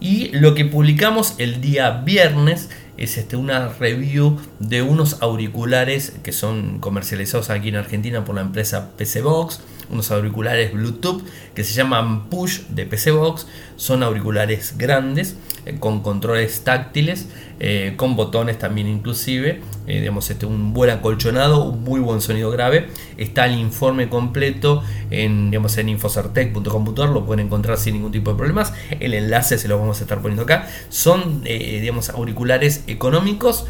Y 0.00 0.28
lo 0.28 0.54
que 0.54 0.64
publicamos 0.64 1.34
el 1.38 1.60
día 1.60 1.90
viernes 1.90 2.68
es 2.96 3.18
este, 3.18 3.36
una 3.36 3.68
review 3.68 4.38
de 4.58 4.82
unos 4.82 5.22
auriculares 5.22 6.12
que 6.22 6.32
son 6.32 6.78
comercializados 6.78 7.50
aquí 7.50 7.68
en 7.68 7.76
Argentina 7.76 8.24
por 8.24 8.34
la 8.34 8.42
empresa 8.42 8.90
PC 8.96 9.22
Box. 9.22 9.60
Unos 9.90 10.10
auriculares 10.10 10.72
Bluetooth 10.72 11.22
que 11.54 11.64
se 11.64 11.74
llaman 11.74 12.28
Push 12.28 12.62
de 12.68 12.86
PC 12.86 13.10
Box. 13.10 13.46
Son 13.76 14.02
auriculares 14.02 14.76
grandes 14.76 15.36
con 15.80 16.00
controles 16.00 16.62
táctiles, 16.62 17.28
eh, 17.58 17.94
con 17.96 18.16
botones 18.16 18.58
también 18.58 18.86
inclusive. 18.86 19.60
Eh, 19.86 20.00
digamos, 20.00 20.30
este, 20.30 20.46
un 20.46 20.72
buen 20.72 20.90
acolchonado, 20.90 21.64
un 21.64 21.82
muy 21.82 22.00
buen 22.00 22.20
sonido 22.20 22.50
grave. 22.50 22.88
Está 23.16 23.46
el 23.46 23.58
informe 23.58 24.08
completo 24.08 24.82
en, 25.10 25.50
digamos, 25.50 25.76
en 25.78 25.88
infocertec.com.ar, 25.88 27.08
lo 27.08 27.24
pueden 27.24 27.46
encontrar 27.46 27.78
sin 27.78 27.94
ningún 27.94 28.12
tipo 28.12 28.30
de 28.30 28.36
problemas. 28.36 28.72
El 29.00 29.14
enlace 29.14 29.58
se 29.58 29.68
lo 29.68 29.78
vamos 29.78 30.00
a 30.00 30.02
estar 30.02 30.20
poniendo 30.20 30.42
acá. 30.42 30.68
Son 30.88 31.42
digamos, 31.42 32.10
auriculares 32.10 32.84
económicos 32.86 33.66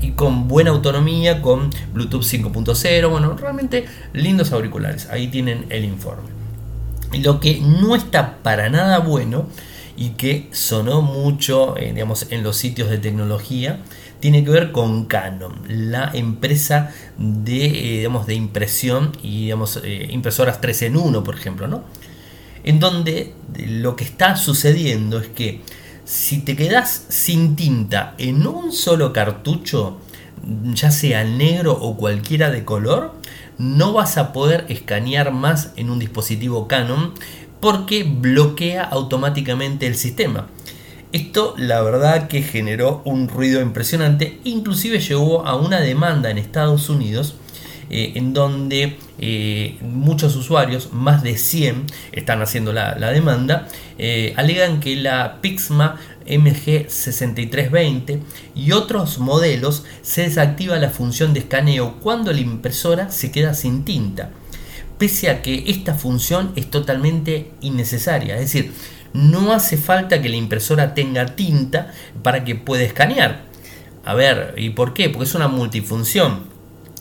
y 0.00 0.10
con 0.12 0.48
buena 0.48 0.70
autonomía, 0.70 1.42
con 1.42 1.70
Bluetooth 1.92 2.22
5.0. 2.22 3.10
Bueno, 3.10 3.36
realmente 3.36 3.86
lindos 4.12 4.52
auriculares. 4.52 5.08
Ahí 5.10 5.28
tienen 5.28 5.66
el 5.70 5.84
informe. 5.84 6.38
Lo 7.12 7.40
que 7.40 7.60
no 7.60 7.96
está 7.96 8.38
para 8.42 8.68
nada 8.68 8.98
bueno 8.98 9.46
y 9.98 10.10
que 10.10 10.48
sonó 10.52 11.02
mucho 11.02 11.76
eh, 11.76 11.92
digamos, 11.92 12.28
en 12.30 12.44
los 12.44 12.56
sitios 12.56 12.88
de 12.88 12.98
tecnología 12.98 13.80
tiene 14.20 14.44
que 14.44 14.50
ver 14.50 14.72
con 14.72 15.06
Canon, 15.06 15.60
la 15.68 16.10
empresa 16.14 16.92
de, 17.18 17.66
eh, 17.66 17.96
digamos, 17.98 18.26
de 18.26 18.34
impresión 18.34 19.12
y 19.22 19.42
digamos, 19.42 19.80
eh, 19.84 20.08
impresoras 20.10 20.60
3 20.60 20.82
en 20.82 20.96
1, 20.96 21.24
por 21.24 21.36
ejemplo, 21.36 21.68
¿no? 21.68 21.84
En 22.64 22.80
donde 22.80 23.34
lo 23.56 23.94
que 23.96 24.04
está 24.04 24.36
sucediendo 24.36 25.18
es 25.20 25.28
que 25.28 25.62
si 26.04 26.38
te 26.40 26.56
quedas 26.56 27.06
sin 27.08 27.54
tinta 27.54 28.14
en 28.18 28.46
un 28.46 28.72
solo 28.72 29.12
cartucho, 29.12 29.98
ya 30.72 30.90
sea 30.90 31.24
negro 31.24 31.72
o 31.72 31.96
cualquiera 31.96 32.50
de 32.50 32.64
color, 32.64 33.14
no 33.58 33.92
vas 33.92 34.16
a 34.18 34.32
poder 34.32 34.64
escanear 34.68 35.32
más 35.32 35.72
en 35.76 35.90
un 35.90 35.98
dispositivo 35.98 36.68
Canon 36.68 37.12
porque 37.60 38.04
bloquea 38.04 38.84
automáticamente 38.84 39.86
el 39.86 39.94
sistema. 39.94 40.48
Esto 41.12 41.54
la 41.56 41.80
verdad 41.82 42.28
que 42.28 42.42
generó 42.42 43.00
un 43.04 43.28
ruido 43.28 43.62
impresionante, 43.62 44.40
inclusive 44.44 45.00
llevó 45.00 45.46
a 45.46 45.56
una 45.56 45.80
demanda 45.80 46.30
en 46.30 46.38
Estados 46.38 46.90
Unidos 46.90 47.34
eh, 47.90 48.12
en 48.16 48.34
donde 48.34 48.98
eh, 49.18 49.78
muchos 49.80 50.36
usuarios, 50.36 50.92
más 50.92 51.22
de 51.22 51.38
100, 51.38 51.86
están 52.12 52.42
haciendo 52.42 52.74
la, 52.74 52.94
demanda, 53.10 53.66
eh, 53.96 54.34
alegan 54.36 54.80
que 54.80 54.94
la 54.96 55.40
Pixma 55.40 55.98
MG6320 56.26 58.20
y 58.54 58.72
otros 58.72 59.18
modelos 59.18 59.84
se 60.02 60.22
desactiva 60.22 60.76
la 60.78 60.90
función 60.90 61.32
de 61.32 61.40
escaneo 61.40 61.94
cuando 62.00 62.30
la 62.30 62.40
impresora 62.40 63.10
se 63.10 63.32
queda 63.32 63.54
sin 63.54 63.86
tinta, 63.86 64.32
pese 64.98 65.30
a 65.30 65.42
que 65.42 65.64
esta 65.68 65.94
función 65.94 66.52
es 66.56 66.70
totalmente 66.70 67.52
innecesaria, 67.60 68.34
es 68.34 68.40
decir, 68.52 68.72
no 69.12 69.52
hace 69.52 69.76
falta 69.76 70.20
que 70.20 70.28
la 70.28 70.36
impresora 70.36 70.94
tenga 70.94 71.26
tinta 71.34 71.92
para 72.22 72.44
que 72.44 72.54
pueda 72.54 72.82
escanear. 72.82 73.44
A 74.04 74.14
ver, 74.14 74.54
¿y 74.56 74.70
por 74.70 74.94
qué? 74.94 75.08
Porque 75.08 75.24
es 75.24 75.34
una 75.34 75.48
multifunción. 75.48 76.46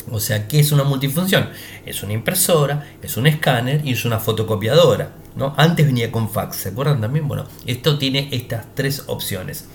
O 0.09 0.19
sea, 0.19 0.47
¿qué 0.47 0.59
es 0.59 0.71
una 0.71 0.83
multifunción? 0.83 1.49
Es 1.85 2.01
una 2.03 2.13
impresora, 2.13 2.87
es 3.01 3.17
un 3.17 3.27
escáner 3.27 3.85
y 3.85 3.91
es 3.91 4.05
una 4.05 4.19
fotocopiadora. 4.19 5.11
¿no? 5.35 5.53
Antes 5.57 5.85
venía 5.85 6.11
con 6.11 6.29
fax, 6.29 6.57
¿se 6.57 6.69
acuerdan 6.69 7.01
también? 7.01 7.27
Bueno, 7.27 7.45
esto 7.65 7.97
tiene 7.97 8.29
estas 8.31 8.65
tres 8.73 9.03
opciones. 9.07 9.65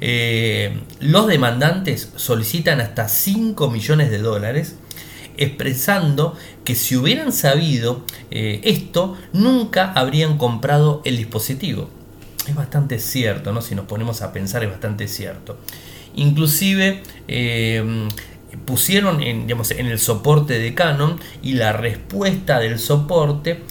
Eh, 0.00 0.80
los 1.00 1.26
demandantes 1.28 2.12
solicitan 2.16 2.80
hasta 2.80 3.08
5 3.08 3.70
millones 3.70 4.10
de 4.10 4.18
dólares 4.18 4.76
expresando 5.36 6.36
que 6.64 6.74
si 6.74 6.96
hubieran 6.96 7.32
sabido 7.32 8.04
eh, 8.30 8.60
esto, 8.64 9.16
nunca 9.32 9.92
habrían 9.92 10.38
comprado 10.38 11.02
el 11.04 11.16
dispositivo. 11.16 11.90
Es 12.46 12.54
bastante 12.54 12.98
cierto, 12.98 13.52
¿no? 13.52 13.60
Si 13.60 13.74
nos 13.74 13.86
ponemos 13.86 14.22
a 14.22 14.32
pensar 14.32 14.62
es 14.62 14.70
bastante 14.70 15.08
cierto. 15.08 15.58
Inclusive 16.14 17.02
eh, 17.28 18.08
pusieron 18.64 19.22
en, 19.22 19.42
digamos, 19.46 19.70
en 19.70 19.86
el 19.86 19.98
soporte 19.98 20.58
de 20.58 20.74
Canon 20.74 21.20
y 21.42 21.52
la 21.54 21.72
respuesta 21.72 22.58
del 22.58 22.78
soporte 22.78 23.62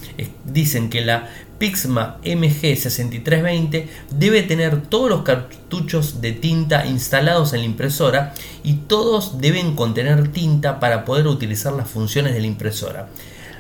dicen 0.46 0.90
que 0.90 1.02
la 1.02 1.30
Pixma 1.58 2.18
MG6320 2.24 3.86
debe 4.12 4.44
tener 4.44 4.82
todos 4.82 5.10
los 5.10 5.24
cartuchos 5.24 6.20
de 6.22 6.34
tinta 6.34 6.86
instalados 6.86 7.54
en 7.54 7.60
la 7.62 7.66
impresora 7.66 8.34
y 8.64 8.74
todos 8.74 9.40
deben 9.40 9.76
contener 9.76 10.28
tinta 10.30 10.80
para 10.80 11.06
poder 11.06 11.28
utilizar 11.28 11.74
las 11.74 11.90
funciones 11.90 12.34
de 12.34 12.42
la 12.42 12.48
impresora. 12.48 13.08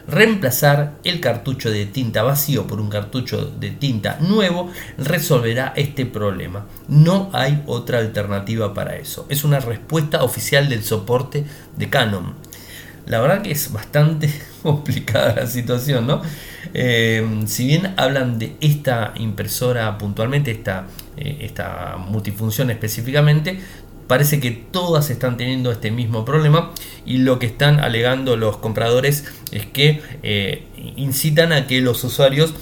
Reemplazar 0.08 0.94
el 1.04 1.20
cartucho 1.20 1.72
de 1.72 1.88
tinta 1.88 2.22
vacío 2.22 2.68
por 2.68 2.80
un 2.80 2.90
cartucho 2.90 3.46
de 3.46 3.72
tinta 3.72 4.18
nuevo 4.20 4.70
resolverá 5.00 5.74
este 5.76 6.06
problema. 6.06 6.68
No 6.88 7.32
hay 7.34 7.64
otra 7.66 8.00
alternativa 8.00 8.74
para 8.74 8.98
eso. 8.98 9.26
Es 9.30 9.44
una 9.44 9.60
respuesta 9.60 10.24
oficial 10.24 10.70
del 10.70 10.84
soporte 10.84 11.46
de 11.76 11.90
Canon. 11.90 12.36
La 13.08 13.20
verdad 13.20 13.42
que 13.42 13.52
es 13.52 13.72
bastante 13.72 14.32
complicada 14.62 15.36
la 15.36 15.48
situación, 15.48 16.06
¿no? 16.06 16.22
Eh, 16.74 17.44
si 17.48 17.68
bien 17.68 17.94
hablan 17.98 18.40
de 18.40 18.56
esta 18.62 19.14
impresora 19.18 19.98
puntualmente, 19.98 20.52
esta, 20.52 20.88
eh, 21.18 21.38
esta 21.42 21.98
multifunción 21.98 22.70
específicamente, 22.70 23.60
parece 24.08 24.40
que 24.40 24.52
todas 24.52 25.10
están 25.10 25.38
teniendo 25.38 25.72
este 25.72 25.92
mismo 25.92 26.26
problema 26.26 26.72
y 27.06 27.20
lo 27.20 27.40
que 27.40 27.48
están 27.48 27.80
alegando 27.80 28.38
los 28.38 28.58
compradores 28.58 29.26
es 29.52 29.66
que 29.66 30.02
eh, 30.24 30.64
incitan 30.96 31.54
a 31.54 31.68
que 31.68 31.82
los 31.82 32.04
usuarios 32.04 32.54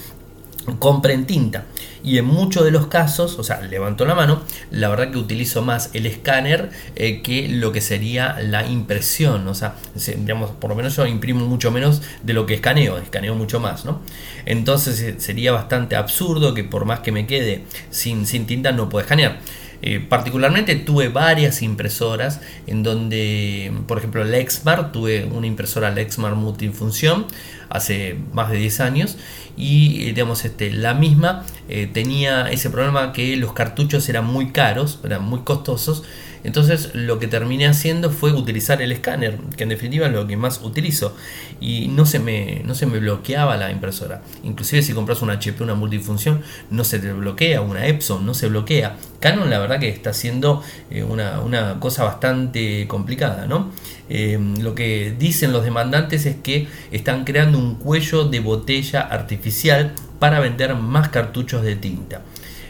compren 0.80 1.26
tinta 1.26 1.66
y 2.04 2.18
en 2.18 2.26
muchos 2.26 2.66
de 2.66 2.72
los 2.72 2.88
casos, 2.88 3.40
o 3.40 3.44
sea, 3.44 3.62
levanto 3.62 4.06
la 4.06 4.14
mano, 4.14 4.42
la 4.72 4.90
verdad 4.90 5.12
que 5.12 5.18
utilizo 5.18 5.62
más 5.62 5.90
el 5.94 6.06
escáner 6.06 6.70
eh, 6.96 7.22
que 7.22 7.48
lo 7.48 7.72
que 7.72 7.82
sería 7.82 8.38
la 8.42 8.68
impresión, 8.68 9.48
o 9.48 9.56
sea, 9.56 9.76
digamos, 9.96 10.52
por 10.52 10.70
lo 10.70 10.76
menos 10.76 10.96
yo 10.96 11.06
imprimo 11.08 11.46
mucho 11.46 11.72
menos 11.72 12.02
de 12.22 12.34
lo 12.34 12.46
que 12.46 12.56
escaneo, 12.56 12.98
escaneo 12.98 13.36
mucho 13.36 13.60
más, 13.60 13.86
¿no? 13.86 14.02
Entonces 14.46 15.00
eh, 15.02 15.16
sería 15.18 15.54
bastante 15.54 15.96
absurdo 15.96 16.54
que 16.54 16.64
por 16.64 16.86
más 16.86 17.00
que 17.00 17.12
me 17.12 17.26
quede 17.26 17.64
sin, 17.90 18.26
sin 18.26 18.46
tinta 18.46 18.72
no 18.74 18.90
pueda 18.90 19.04
escanear. 19.04 19.40
Eh, 19.86 20.00
particularmente 20.00 20.78
tuve 20.78 21.10
varias 21.10 21.62
impresoras 21.62 22.40
en 22.68 22.84
donde, 22.84 23.70
por 23.86 23.98
ejemplo, 23.98 24.24
Lexmar, 24.24 24.94
tuve 24.94 25.26
una 25.26 25.46
impresora 25.46 25.92
Lexmar 25.92 26.36
multifunción 26.36 27.26
hace 27.74 28.16
más 28.32 28.50
de 28.50 28.58
10 28.58 28.80
años 28.80 29.18
y 29.58 30.04
eh, 30.04 30.14
digamos 30.14 30.46
este, 30.46 30.72
la 30.72 30.94
misma 30.94 31.46
eh, 31.68 31.90
tenía 31.92 32.50
ese 32.50 32.70
problema 32.70 33.12
que 33.12 33.36
los 33.36 33.54
cartuchos 33.54 34.08
eran 34.08 34.26
muy 34.26 34.52
caros, 34.52 35.00
eran 35.04 35.24
muy 35.24 35.42
costosos 35.42 36.04
entonces 36.44 36.92
lo 36.94 37.20
que 37.20 37.28
terminé 37.28 37.68
haciendo 37.68 38.10
fue 38.10 38.34
utilizar 38.34 38.82
el 38.82 38.92
escáner, 38.92 39.38
que 39.56 39.64
en 39.64 39.70
definitiva 39.70 40.08
es 40.08 40.14
lo 40.14 40.28
que 40.28 40.36
más 40.38 40.62
utilizo. 40.62 41.16
Y 41.60 41.88
no 41.88 42.06
se 42.06 42.20
me, 42.20 42.62
no 42.66 42.76
se 42.76 42.86
me 42.86 43.00
bloqueaba 43.00 43.56
la 43.58 43.72
impresora. 43.72 44.22
Inclusive 44.44 44.82
si 44.82 44.94
compras 44.94 45.22
una 45.22 45.34
HP, 45.34 45.64
una 45.64 45.76
multifunción, 45.76 46.42
no 46.70 46.84
se 46.84 47.00
te 47.00 47.14
bloquea, 47.14 47.62
una 47.62 47.88
Epson, 47.88 48.26
no 48.26 48.34
se 48.34 48.48
bloquea. 48.48 48.98
Canon 49.20 49.50
la 49.50 49.60
verdad 49.60 49.80
que 49.80 49.90
está 49.90 50.10
haciendo 50.10 50.62
eh, 50.90 51.04
una, 51.04 51.80
cosa 51.80 52.04
bastante 52.04 52.88
complicada, 52.88 53.48
¿no? 53.48 53.72
Eh, 54.10 54.40
lo 54.60 54.76
que 54.76 55.16
dicen 55.18 55.54
los 55.54 55.64
demandantes 55.64 56.26
es 56.26 56.36
que 56.36 56.68
están 56.92 57.24
creando 57.24 57.58
un 57.58 57.76
cuello 57.76 58.26
de 58.26 58.40
botella 58.40 59.02
artificial 59.02 59.94
para 60.20 60.40
vender 60.40 60.76
más 60.76 61.10
cartuchos 61.10 61.64
de 61.64 61.76
tinta 61.76 62.22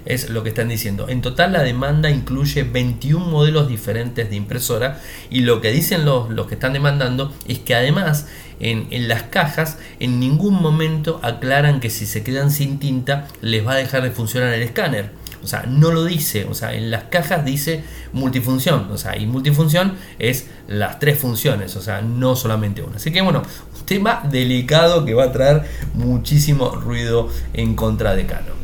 es 0.06 0.30
lo 0.30 0.44
que 0.44 0.50
están 0.50 0.70
diciendo. 0.70 1.08
En 1.10 1.22
total 1.22 1.54
la 1.54 1.64
demanda 1.64 2.10
incluye 2.10 2.64
21 2.64 3.26
modelos 3.26 3.68
diferentes 3.68 4.30
de 4.30 4.36
impresora 4.36 5.00
y 5.30 5.42
lo 5.42 5.62
que 5.62 5.72
dicen 5.72 6.06
los, 6.06 6.30
los 6.30 6.48
que 6.48 6.56
están 6.56 6.74
demandando 6.74 7.34
es 7.48 7.60
que 7.60 7.76
además 7.76 8.28
en, 8.60 8.88
en, 8.92 9.08
las 9.08 9.24
cajas 9.24 9.78
en 10.00 10.20
ningún 10.20 10.62
momento 10.62 11.20
aclaran 11.24 11.80
que 11.80 11.90
si 11.90 12.06
se 12.06 12.24
quedan 12.24 12.52
sin 12.52 12.80
tinta 12.80 13.28
les 13.42 13.66
va 13.66 13.74
a 13.74 13.78
dejar 13.78 14.04
de 14.04 14.12
funcionar 14.12 14.54
el 14.54 14.62
escáner. 14.62 15.23
O 15.44 15.48
sea, 15.48 15.64
no 15.68 15.92
lo 15.92 16.06
dice, 16.06 16.46
o 16.46 16.54
sea, 16.54 16.74
en 16.74 16.90
las 16.90 17.04
cajas 17.06 17.44
dice 17.44 17.84
multifunción, 18.14 18.90
o 18.92 18.98
sea, 18.98 19.18
y 19.18 19.26
multifunción 19.28 19.96
es 20.20 20.48
las 20.68 21.00
tres 21.00 21.20
funciones, 21.20 21.76
o 21.76 21.82
sea, 21.82 22.02
no 22.02 22.36
solamente 22.36 22.82
una. 22.82 22.96
Así 22.96 23.12
que 23.12 23.22
bueno, 23.22 23.44
un 23.78 23.86
tema 23.86 24.24
delicado 24.30 25.06
que 25.06 25.14
va 25.14 25.26
a 25.26 25.32
traer 25.32 25.64
muchísimo 25.94 26.70
ruido 26.72 27.30
en 27.54 27.76
contra 27.76 28.16
de 28.16 28.26
Canon. 28.26 28.64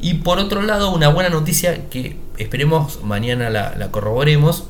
Y 0.00 0.14
por 0.14 0.38
otro 0.38 0.62
lado, 0.62 0.94
una 0.94 1.08
buena 1.08 1.28
noticia 1.28 1.88
que 1.90 2.16
esperemos 2.38 3.02
mañana 3.02 3.50
la, 3.50 3.90
corroboremos, 3.90 4.64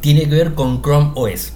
tiene 0.00 0.28
que 0.28 0.34
ver 0.34 0.54
con 0.54 0.82
Chrome 0.82 1.12
OS 1.14 1.54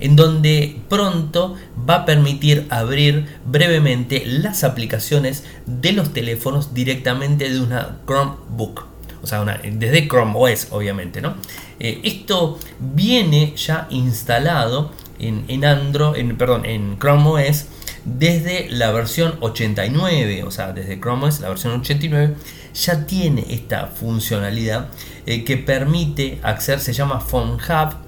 en 0.00 0.16
donde 0.16 0.76
pronto 0.88 1.54
va 1.88 1.96
a 1.96 2.04
permitir 2.04 2.66
abrir 2.70 3.26
brevemente 3.44 4.22
las 4.26 4.64
aplicaciones 4.64 5.44
de 5.66 5.92
los 5.92 6.12
teléfonos 6.12 6.74
directamente 6.74 7.48
de 7.48 7.60
una 7.60 7.98
Chromebook. 8.06 8.86
O 9.22 9.26
sea, 9.26 9.44
desde 9.44 10.08
Chrome 10.08 10.34
OS, 10.36 10.68
obviamente, 10.70 11.20
¿no? 11.20 11.34
Eh, 11.80 12.00
esto 12.04 12.58
viene 12.78 13.54
ya 13.56 13.86
instalado 13.90 14.92
en, 15.18 15.64
Android, 15.64 16.20
en, 16.20 16.36
perdón, 16.36 16.64
en 16.64 16.98
Chrome 16.98 17.48
OS 17.48 17.66
desde 18.06 18.68
la 18.70 18.92
versión 18.92 19.34
89, 19.40 20.44
o 20.44 20.50
sea, 20.50 20.72
desde 20.72 21.00
Chrome 21.00 21.26
OS, 21.26 21.40
la 21.40 21.48
versión 21.48 21.80
89, 21.80 22.34
ya 22.72 23.04
tiene 23.04 23.44
esta 23.50 23.88
funcionalidad 23.88 24.88
eh, 25.26 25.44
que 25.44 25.56
permite 25.56 26.38
acceder, 26.42 26.80
se 26.80 26.92
llama 26.92 27.20
Phone 27.20 27.54
Hub, 27.54 28.05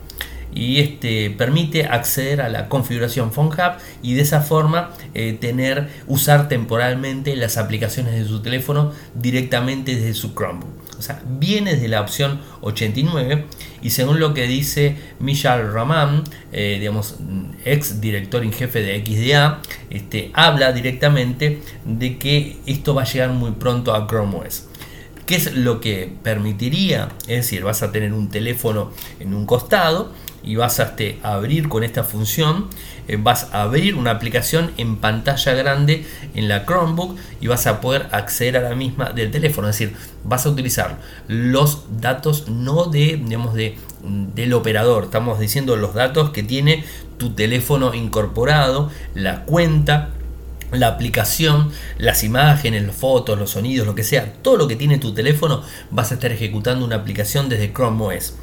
y 0.55 0.81
este 0.81 1.31
permite 1.31 1.87
acceder 1.87 2.41
a 2.41 2.49
la 2.49 2.69
configuración 2.69 3.33
Phone 3.33 3.49
Hub 3.49 3.79
y 4.03 4.15
de 4.15 4.23
esa 4.23 4.41
forma 4.41 4.91
eh, 5.15 5.37
tener 5.41 5.89
usar 6.07 6.49
temporalmente 6.49 7.37
las 7.37 7.57
aplicaciones 7.57 8.15
de 8.15 8.25
su 8.25 8.41
teléfono 8.41 8.93
directamente 9.15 9.95
desde 9.95 10.15
su 10.15 10.35
Chromebook. 10.35 10.89
O 10.99 11.03
sea, 11.03 11.23
viene 11.27 11.77
de 11.77 11.87
la 11.87 12.01
opción 12.01 12.41
89 12.61 13.45
y 13.83 13.91
según 13.91 14.19
lo 14.19 14.35
que 14.35 14.49
dice 14.49 14.97
Michal 15.21 15.73
Raman, 15.73 16.25
eh, 16.51 16.79
digamos, 16.81 17.17
ex 17.65 18.01
director 18.01 18.43
en 18.43 18.53
jefe 18.53 18.83
de 18.83 19.05
XDA, 19.05 19.61
este, 19.91 20.31
habla 20.35 20.73
directamente 20.73 21.61
de 21.85 22.19
que 22.19 22.57
esto 22.67 22.95
va 22.95 23.03
a 23.03 23.05
llegar 23.05 23.31
muy 23.31 23.53
pronto 23.53 23.95
a 23.95 24.09
Chrome 24.09 24.39
OS. 24.39 24.65
¿Qué 25.25 25.37
es 25.37 25.55
lo 25.55 25.81
que 25.81 26.11
permitiría? 26.23 27.11
Es 27.29 27.45
decir, 27.45 27.63
vas 27.63 27.83
a 27.83 27.93
tener 27.93 28.15
un 28.15 28.31
teléfono 28.31 28.91
en 29.21 29.35
un 29.35 29.45
costado 29.45 30.13
y 30.49 30.57
vas 30.57 30.81
a 30.81 30.95
abrir 31.23 31.69
con 31.69 31.85
esta 31.85 32.05
función, 32.05 32.69
eh, 33.07 33.19
vas 33.21 33.49
a 33.53 33.65
abrir 33.65 33.97
una 33.97 34.13
aplicación 34.13 34.71
en 34.79 34.97
pantalla 34.97 35.53
grande 35.53 36.07
en 36.35 36.49
la 36.49 36.65
Chromebook 36.65 37.19
y 37.43 37.49
vas 37.49 37.67
a 37.67 37.83
poder 37.83 38.09
acceder 38.13 38.57
a 38.57 38.61
la 38.61 38.75
misma 38.75 39.13
del 39.13 39.31
teléfono, 39.31 39.69
es 39.69 39.79
decir, 39.79 39.95
vas 40.25 40.47
a 40.47 40.49
utilizar 40.49 41.01
los 41.29 42.01
datos 42.01 42.49
no 42.49 42.87
de, 42.87 43.21
digamos, 43.23 43.53
de, 43.53 43.77
del 44.03 44.55
operador, 44.55 45.05
estamos 45.05 45.39
diciendo 45.39 45.77
los 45.77 45.93
datos 45.93 46.31
que 46.31 46.43
tiene 46.43 46.83
tu 47.19 47.35
teléfono 47.35 47.93
incorporado, 47.93 48.91
la 49.15 49.45
cuenta, 49.45 50.13
la 50.73 50.89
aplicación, 50.89 51.71
las 51.99 52.25
imágenes, 52.25 52.87
las 52.87 52.97
fotos, 52.97 53.39
los 53.39 53.51
sonidos, 53.51 53.87
lo 53.87 53.95
que 53.95 54.05
sea, 54.05 54.33
todo 54.41 54.57
lo 54.57 54.67
que 54.67 54.77
tiene 54.77 54.97
tu 54.97 55.13
teléfono, 55.13 55.63
vas 55.91 56.11
a 56.11 56.15
estar 56.15 56.33
ejecutando 56.33 56.87
una 56.87 56.97
aplicación 56.97 57.51
desde 57.51 57.71
Chrome 57.71 58.17
OS. 58.17 58.35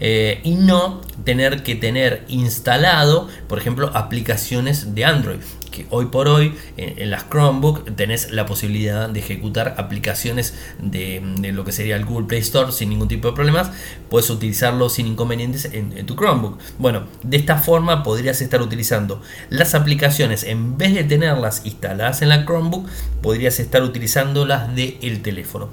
Eh, 0.00 0.40
y 0.44 0.54
no 0.54 1.00
tener 1.24 1.62
que 1.62 1.74
tener 1.74 2.24
instalado, 2.28 3.28
por 3.48 3.58
ejemplo, 3.58 3.90
aplicaciones 3.94 4.94
de 4.94 5.04
Android. 5.04 5.40
Que 5.70 5.86
hoy 5.90 6.06
por 6.06 6.28
hoy 6.28 6.54
en, 6.76 7.10
las 7.10 7.28
Chromebook 7.28 7.96
tenés 7.96 8.30
la 8.30 8.46
posibilidad 8.46 9.08
de 9.08 9.18
ejecutar 9.18 9.74
aplicaciones 9.78 10.54
de, 10.78 11.20
lo 11.52 11.64
que 11.64 11.72
sería 11.72 11.96
el 11.96 12.04
Google 12.04 12.26
Play 12.26 12.40
Store 12.40 12.70
sin 12.70 12.90
ningún 12.90 13.08
tipo 13.08 13.28
de 13.28 13.34
problemas. 13.34 13.70
Puedes 14.08 14.30
utilizarlo 14.30 14.88
sin 14.88 15.06
inconvenientes 15.06 15.68
en, 15.72 16.06
tu 16.06 16.14
Chromebook. 16.14 16.58
Bueno, 16.78 17.04
de 17.22 17.36
esta 17.36 17.56
forma 17.58 18.02
podrías 18.02 18.40
estar 18.40 18.62
utilizando 18.62 19.20
las 19.50 19.74
aplicaciones 19.74 20.44
en 20.44 20.78
vez 20.78 20.94
de 20.94 21.04
tenerlas 21.04 21.62
instaladas 21.64 22.22
en 22.22 22.28
la 22.28 22.44
Chromebook, 22.44 22.88
podrías 23.20 23.58
estar 23.58 23.82
utilizándolas 23.82 24.74
del 24.76 24.98
el 25.02 25.22
teléfono. 25.22 25.70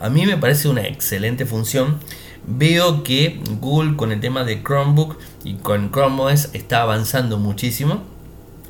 A 0.00 0.08
mí 0.08 0.24
me 0.24 0.38
parece 0.38 0.68
una 0.68 0.86
excelente 0.86 1.44
función 1.44 1.98
veo 2.56 3.02
que 3.02 3.40
Google 3.60 3.96
con 3.96 4.12
el 4.12 4.20
tema 4.20 4.44
de 4.44 4.62
Chromebook 4.62 5.16
y 5.44 5.54
con 5.54 5.90
Chrome 5.90 6.22
OS 6.22 6.50
está 6.52 6.82
avanzando 6.82 7.38
muchísimo. 7.38 8.02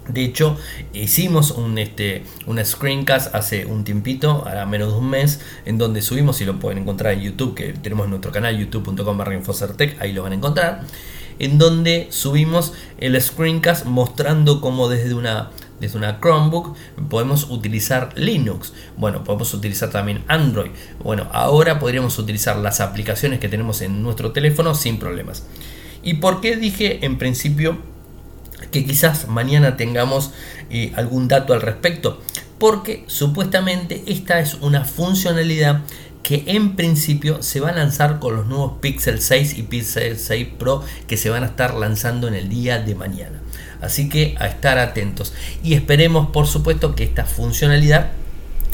De 0.09 0.25
hecho, 0.25 0.57
hicimos 0.93 1.53
un, 1.53 1.79
este, 1.79 2.25
una 2.47 2.65
screencast 2.65 3.35
hace 3.35 3.67
un 3.67 3.85
tiempito, 3.85 4.45
a 4.47 4.67
menos 4.67 4.93
de 4.93 4.99
un 4.99 5.09
mes, 5.09 5.41
en 5.65 5.79
donde 5.79 6.03
subimos, 6.03 6.41
y 6.41 6.45
lo 6.45 6.59
pueden 6.59 6.79
encontrar 6.79 7.13
en 7.13 7.21
YouTube, 7.21 7.55
que 7.55 7.73
tenemos 7.75 8.05
en 8.05 8.11
nuestro 8.11 8.33
canal 8.33 8.59
youtube.com 8.59 9.17
barra 9.17 9.35
infocertec, 9.35 10.01
ahí 10.01 10.13
lo 10.13 10.23
van 10.23 10.33
a 10.33 10.35
encontrar, 10.35 10.83
en 11.39 11.59
donde 11.59 12.09
subimos 12.11 12.73
el 12.99 13.21
screencast 13.21 13.87
mostrando 13.87 14.61
cómo 14.61 14.89
desde 14.89 15.15
una 15.15 15.51
desde 15.81 15.99
una 15.99 16.21
Chromebook 16.21 16.77
podemos 17.09 17.51
utilizar 17.51 18.11
Linux. 18.17 18.73
Bueno, 18.97 19.25
podemos 19.25 19.53
utilizar 19.55 19.91
también 19.91 20.23
Android. 20.29 20.71
Bueno, 21.03 21.29
ahora 21.33 21.79
podríamos 21.79 22.19
utilizar 22.19 22.57
las 22.57 22.81
aplicaciones 22.81 23.41
que 23.41 23.49
tenemos 23.49 23.81
en 23.83 24.03
nuestro 24.03 24.33
teléfono 24.33 24.75
sin 24.75 24.99
problemas. 24.99 25.45
¿Y 26.03 26.15
por 26.15 26.41
qué 26.41 26.57
dije 26.57 27.05
en 27.05 27.19
principio 27.19 27.79
que 28.71 28.85
quizás 28.85 29.29
mañana 29.29 29.77
tengamos 29.77 30.33
eh, 30.71 30.93
algún 30.97 31.29
dato 31.29 31.53
al 31.53 31.63
respecto? 31.63 32.21
Porque 32.59 33.05
supuestamente 33.07 34.05
esta 34.07 34.41
es 34.41 34.55
una 34.55 34.85
funcionalidad 34.85 35.83
que 36.23 36.45
en 36.47 36.77
principio 36.77 37.43
se 37.43 37.61
va 37.61 37.71
a 37.71 37.73
lanzar 37.73 38.19
con 38.19 38.37
los 38.37 38.47
nuevos 38.47 38.75
Pixel 38.81 39.21
6 39.21 39.59
y 39.59 39.63
Pixel 39.63 40.19
6 40.19 40.49
Pro 40.59 40.85
que 41.07 41.17
se 41.17 41.31
van 41.31 41.43
a 41.43 41.47
estar 41.47 41.75
lanzando 41.75 42.29
en 42.29 42.35
el 42.35 42.49
día 42.49 42.79
de 42.79 42.95
mañana. 42.95 43.41
Así 43.81 44.09
que 44.09 44.35
a 44.39 44.47
estar 44.47 44.79
atentos. 44.79 45.33
Y 45.63 45.75
esperemos, 45.75 46.31
por 46.31 46.47
supuesto, 46.47 46.95
que 46.95 47.05
esta 47.05 47.25
funcionalidad 47.25 48.11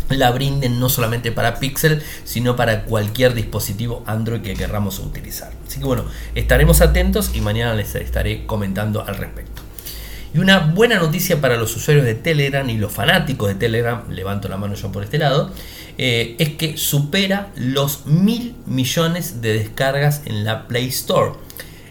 la 0.08 0.30
brinden 0.30 0.78
no 0.78 0.88
solamente 0.88 1.32
para 1.32 1.58
Pixel, 1.58 2.02
sino 2.24 2.56
para 2.56 2.84
cualquier 2.84 3.34
dispositivo 3.34 4.02
Android 4.06 4.40
que 4.40 4.54
querramos 4.54 4.98
utilizar. 4.98 5.52
Así 5.66 5.80
que 5.80 5.86
bueno, 5.86 6.04
estaremos 6.34 6.80
atentos 6.80 7.32
y 7.34 7.40
mañana 7.40 7.74
les 7.74 7.94
estaré 7.94 8.46
comentando 8.46 9.04
al 9.04 9.16
respecto. 9.16 9.62
Y 10.34 10.38
una 10.38 10.58
buena 10.58 10.96
noticia 10.98 11.40
para 11.40 11.56
los 11.56 11.74
usuarios 11.76 12.04
de 12.04 12.14
Telegram 12.14 12.68
y 12.68 12.76
los 12.76 12.92
fanáticos 12.92 13.48
de 13.48 13.54
Telegram, 13.54 14.02
levanto 14.10 14.48
la 14.48 14.56
mano 14.56 14.74
yo 14.74 14.92
por 14.92 15.02
este 15.02 15.18
lado, 15.18 15.50
eh, 15.98 16.36
es 16.38 16.50
que 16.50 16.76
supera 16.76 17.52
los 17.56 18.06
mil 18.06 18.54
millones 18.66 19.40
de 19.40 19.54
descargas 19.54 20.22
en 20.26 20.44
la 20.44 20.68
Play 20.68 20.88
Store. 20.88 21.32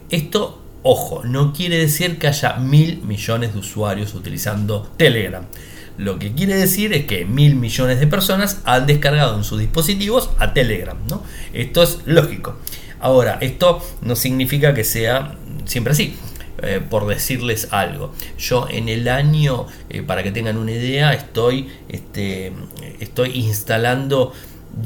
Esto 0.10 0.62
Ojo, 0.88 1.24
no 1.24 1.52
quiere 1.52 1.80
decir 1.80 2.20
que 2.20 2.28
haya 2.28 2.58
mil 2.58 3.02
millones 3.02 3.54
de 3.54 3.60
usuarios 3.60 4.14
utilizando 4.14 4.88
Telegram. 4.98 5.44
Lo 5.98 6.20
que 6.20 6.34
quiere 6.34 6.56
decir 6.56 6.94
es 6.94 7.06
que 7.06 7.26
mil 7.26 7.56
millones 7.56 8.00
de 8.00 8.06
personas 8.06 8.62
han 8.66 8.86
descargado 8.86 9.36
en 9.36 9.44
sus 9.44 9.58
dispositivos 9.58 10.30
a 10.38 10.54
Telegram. 10.54 10.96
¿no? 11.10 11.24
Esto 11.54 11.82
es 11.82 12.02
lógico. 12.06 12.58
Ahora, 13.00 13.40
esto 13.42 13.84
no 14.04 14.16
significa 14.16 14.76
que 14.76 14.84
sea 14.84 15.34
siempre 15.66 15.94
así. 15.94 16.16
Eh, 16.66 16.82
por 16.82 17.06
decirles 17.06 17.68
algo. 17.70 18.12
Yo 18.40 18.68
en 18.68 18.90
el 18.90 19.08
año, 19.08 19.68
eh, 19.90 20.02
para 20.02 20.24
que 20.24 20.32
tengan 20.32 20.58
una 20.58 20.72
idea, 20.72 21.14
estoy, 21.14 21.70
este, 21.90 22.54
estoy 23.00 23.34
instalando 23.36 24.34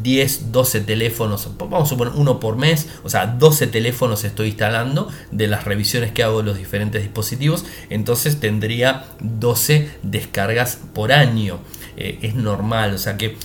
10, 0.04 0.52
12 0.52 0.82
teléfonos, 0.82 1.50
vamos 1.58 1.84
a 1.84 1.86
suponer 1.86 2.14
uno 2.16 2.40
por 2.42 2.58
mes, 2.58 2.90
o 3.04 3.10
sea, 3.10 3.28
12 3.28 3.68
teléfonos 3.68 4.26
estoy 4.26 4.50
instalando 4.50 5.08
de 5.32 5.48
las 5.48 5.64
revisiones 5.64 6.12
que 6.12 6.22
hago 6.22 6.40
de 6.40 6.44
los 6.44 6.58
diferentes 6.58 7.02
dispositivos, 7.02 7.64
entonces 7.90 8.42
tendría 8.42 9.06
12 9.22 9.90
descargas 10.04 10.80
por 10.94 11.14
año. 11.14 11.60
Eh, 12.02 12.20
es 12.22 12.36
normal, 12.36 12.94
o 12.94 12.98
sea 12.98 13.18
que 13.18 13.36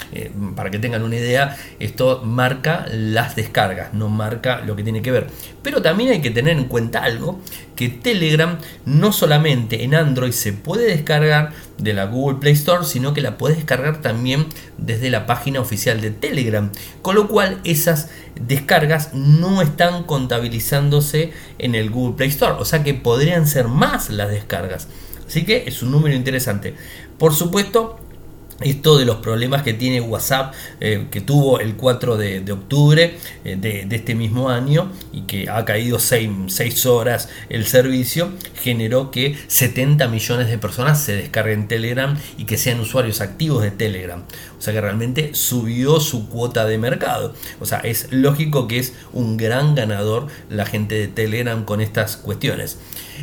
para 0.54 0.70
que 0.70 0.78
tengan 0.78 1.02
una 1.02 1.16
idea, 1.16 1.56
esto 1.80 2.22
marca 2.24 2.86
las 2.88 3.34
descargas, 3.34 3.94
no 3.94 4.08
marca 4.08 4.60
lo 4.60 4.76
que 4.76 4.84
tiene 4.84 5.02
que 5.02 5.10
ver. 5.10 5.26
Pero 5.62 5.82
también 5.82 6.10
hay 6.10 6.20
que 6.20 6.30
tener 6.30 6.56
en 6.56 6.66
cuenta 6.66 7.02
algo, 7.02 7.40
que 7.76 7.88
Telegram 7.88 8.58
no 8.84 9.12
solamente 9.12 9.84
en 9.84 9.94
Android 9.94 10.32
se 10.32 10.52
puede 10.52 10.86
descargar 10.86 11.52
de 11.78 11.92
la 11.92 12.06
Google 12.06 12.38
Play 12.38 12.52
Store, 12.52 12.84
sino 12.84 13.14
que 13.14 13.20
la 13.20 13.36
puedes 13.36 13.56
descargar 13.56 14.00
también 14.00 14.46
desde 14.78 15.10
la 15.10 15.26
página 15.26 15.60
oficial 15.60 16.00
de 16.00 16.10
Telegram. 16.10 16.70
Con 17.02 17.16
lo 17.16 17.28
cual 17.28 17.60
esas 17.64 18.10
descargas 18.40 19.14
no 19.14 19.62
están 19.62 20.04
contabilizándose 20.04 21.32
en 21.58 21.74
el 21.74 21.90
Google 21.90 22.16
Play 22.16 22.28
Store. 22.30 22.56
O 22.58 22.64
sea 22.64 22.82
que 22.84 22.94
podrían 22.94 23.46
ser 23.46 23.68
más 23.68 24.10
las 24.10 24.30
descargas. 24.30 24.88
Así 25.26 25.44
que 25.44 25.64
es 25.66 25.82
un 25.82 25.90
número 25.90 26.14
interesante. 26.14 26.74
Por 27.18 27.34
supuesto, 27.34 27.98
esto 28.60 28.98
de 28.98 29.04
los 29.04 29.16
problemas 29.16 29.62
que 29.62 29.74
tiene 29.74 30.00
WhatsApp, 30.00 30.54
eh, 30.80 31.06
que 31.10 31.20
tuvo 31.20 31.60
el 31.60 31.76
4 31.76 32.16
de, 32.16 32.52
octubre 32.52 33.16
eh, 33.44 33.56
de, 33.56 33.86
este 33.90 34.14
mismo 34.14 34.50
año 34.50 34.90
y 35.12 35.22
que 35.22 35.48
ha 35.50 35.64
caído 35.64 35.98
6, 35.98 36.86
horas 36.86 37.28
el 37.48 37.66
servicio, 37.66 38.30
generó 38.62 39.10
que 39.10 39.36
70 39.48 40.08
millones 40.08 40.48
de 40.48 40.58
personas 40.58 41.00
se 41.00 41.16
descarguen 41.16 41.68
Telegram 41.68 42.16
y 42.38 42.44
que 42.44 42.56
sean 42.56 42.80
usuarios 42.80 43.20
activos 43.20 43.62
de 43.62 43.70
Telegram. 43.70 44.24
Sea 44.64 44.72
que 44.72 44.80
realmente 44.80 45.34
subió 45.34 46.00
su 46.00 46.30
cuota 46.30 46.64
de 46.64 46.78
mercado. 46.78 47.34
O 47.60 47.66
sea, 47.66 47.80
es 47.80 48.10
lógico 48.10 48.66
que 48.66 48.78
es 48.78 48.94
un 49.12 49.36
gran 49.36 49.74
ganador 49.74 50.28
la 50.48 50.64
gente 50.64 50.94
de 50.94 51.08
Telegram 51.08 51.64
con 51.66 51.82
estas 51.82 52.16
cuestiones. 52.16 52.78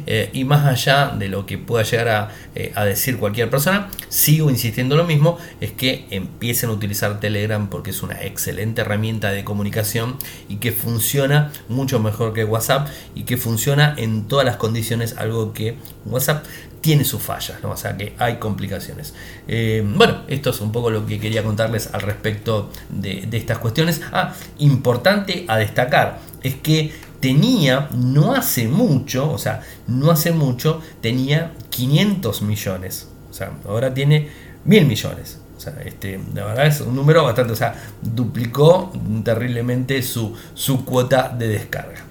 Eh, 0.05 0.29
y 0.33 0.43
más 0.45 0.65
allá 0.67 1.15
de 1.17 1.27
lo 1.29 1.45
que 1.45 1.57
pueda 1.57 1.83
llegar 1.83 2.07
a, 2.09 2.31
a 2.75 2.85
decir 2.85 3.17
cualquier 3.17 3.49
persona, 3.49 3.89
sigo 4.07 4.49
insistiendo 4.51 4.95
lo 4.95 5.03
mismo 5.03 5.37
es 5.59 5.71
que 5.71 6.05
empiecen 6.11 6.69
a 6.69 6.73
utilizar 6.73 7.19
Telegram 7.19 7.69
porque 7.69 7.89
es 7.89 8.03
una 8.03 8.21
excelente 8.21 8.81
herramienta 8.81 9.31
de 9.31 9.43
comunicación 9.43 10.17
y 10.47 10.57
que 10.57 10.71
funciona 10.71 11.51
mucho 11.67 11.99
mejor 11.99 12.33
que 12.33 12.45
WhatsApp 12.45 12.87
y 13.15 13.23
que 13.23 13.37
funciona 13.37 13.95
en 13.97 14.27
todas 14.27 14.45
las 14.45 14.57
condiciones, 14.57 15.17
algo 15.17 15.53
que 15.53 15.75
WhatsApp 16.05 16.45
tiene 16.81 17.05
sus 17.05 17.21
fallas, 17.21 17.63
o 17.63 17.77
sea 17.77 17.95
que 17.95 18.15
hay 18.17 18.37
complicaciones. 18.37 19.13
Eh, 19.47 19.83
bueno, 19.95 20.23
esto 20.27 20.49
es 20.49 20.59
un 20.61 20.71
poco 20.71 20.89
lo 20.89 21.05
que 21.05 21.19
quería 21.19 21.43
contarles 21.43 21.93
al 21.93 22.01
respecto 22.01 22.71
de, 22.89 23.27
estas 23.31 23.59
cuestiones. 23.59 24.01
Ah, 24.11 24.33
importante 24.57 25.45
a 25.47 25.57
destacar 25.57 26.19
es 26.41 26.55
que 26.55 26.91
tenía 27.19 27.87
no 27.91 28.33
hace 28.33 28.67
mucho, 28.67 29.31
o 29.31 29.37
sea, 29.37 29.61
no 29.87 30.09
hace 30.09 30.31
mucho, 30.31 30.81
tenía 31.01 31.53
500 31.69 32.41
millones 32.41 33.07
O 33.29 33.33
sea, 33.33 33.51
ahora 33.67 33.93
tiene 33.93 34.29
mil 34.65 34.85
millones. 34.85 35.37
O 35.55 35.59
sea, 35.59 35.75
este, 35.85 36.19
la 36.33 36.45
verdad 36.45 36.65
es 36.65 36.81
un 36.81 36.95
número 36.95 37.23
bastante, 37.23 37.53
o 37.53 37.55
sea, 37.55 37.75
duplicó 38.01 38.91
terriblemente 39.23 40.01
su, 40.01 40.35
su 40.55 40.83
cuota 40.83 41.29
de 41.29 41.47
descarga. 41.49 42.03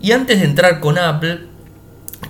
Y 0.00 0.12
antes 0.12 0.38
de 0.38 0.46
entrar 0.46 0.78
con 0.78 0.96
Apple, 0.96 1.49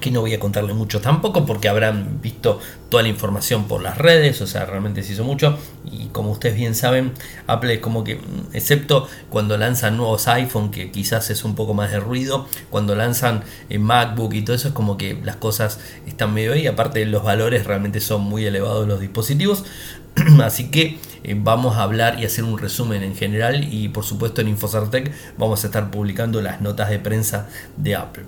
que 0.01 0.11
no 0.11 0.21
voy 0.21 0.35
a 0.35 0.41
contarle 0.41 0.75
mucho 0.75 1.01
tampoco 1.01 1.47
porque 1.47 1.69
habrán 1.69 2.21
visto 2.21 2.59
toda 2.89 3.03
la 3.03 3.09
información 3.09 3.69
por 3.69 3.83
las 3.83 3.99
redes, 3.99 4.41
o 4.41 4.47
sea, 4.47 4.67
realmente 4.67 5.03
se 5.03 5.13
hizo 5.13 5.25
mucho. 5.25 5.57
Y 5.85 6.07
como 6.07 6.31
ustedes 6.33 6.57
bien 6.57 6.75
saben, 6.75 7.13
Apple 7.47 7.75
es 7.75 7.81
como 7.81 8.03
que, 8.03 8.17
mm, 8.17 8.55
excepto 8.55 9.09
cuando 9.29 9.57
lanzan 9.57 9.97
nuevos 9.97 10.27
iPhone, 10.29 10.71
que 10.71 10.91
quizás 10.91 11.31
es 11.31 11.45
un 11.45 11.55
poco 11.55 11.75
más 11.75 11.93
de 11.93 12.01
ruido, 12.01 12.47
cuando 12.71 12.95
lanzan 12.97 13.45
eh, 13.69 13.79
MacBook 13.79 14.35
y 14.35 14.43
todo 14.43 14.57
eso 14.57 14.69
es 14.69 14.75
como 14.75 14.97
que 14.97 15.21
las 15.23 15.37
cosas 15.37 15.79
están 16.07 16.35
medio 16.35 16.53
ahí, 16.53 16.67
aparte 16.67 17.05
los 17.07 17.23
valores 17.23 17.67
realmente 17.67 18.01
son 18.01 18.23
muy 18.23 18.45
elevados 18.45 18.89
los 18.89 19.01
dispositivos, 19.01 19.65
así 20.43 20.71
que 20.71 20.99
eh, 21.23 21.37
vamos 21.39 21.77
a 21.77 21.83
hablar 21.83 22.19
y 22.19 22.25
hacer 22.25 22.45
un 22.45 22.59
resumen 22.59 23.03
en 23.03 23.15
general. 23.15 23.73
Y 23.73 23.89
por 23.89 24.05
supuesto 24.05 24.41
en 24.41 24.49
Infosartec 24.49 25.13
vamos 25.37 25.65
a 25.65 25.67
estar 25.69 25.91
publicando 25.91 26.41
las 26.41 26.61
notas 26.61 26.91
de 26.91 26.99
prensa 26.99 27.49
de 27.77 27.97
Apple. 27.97 28.25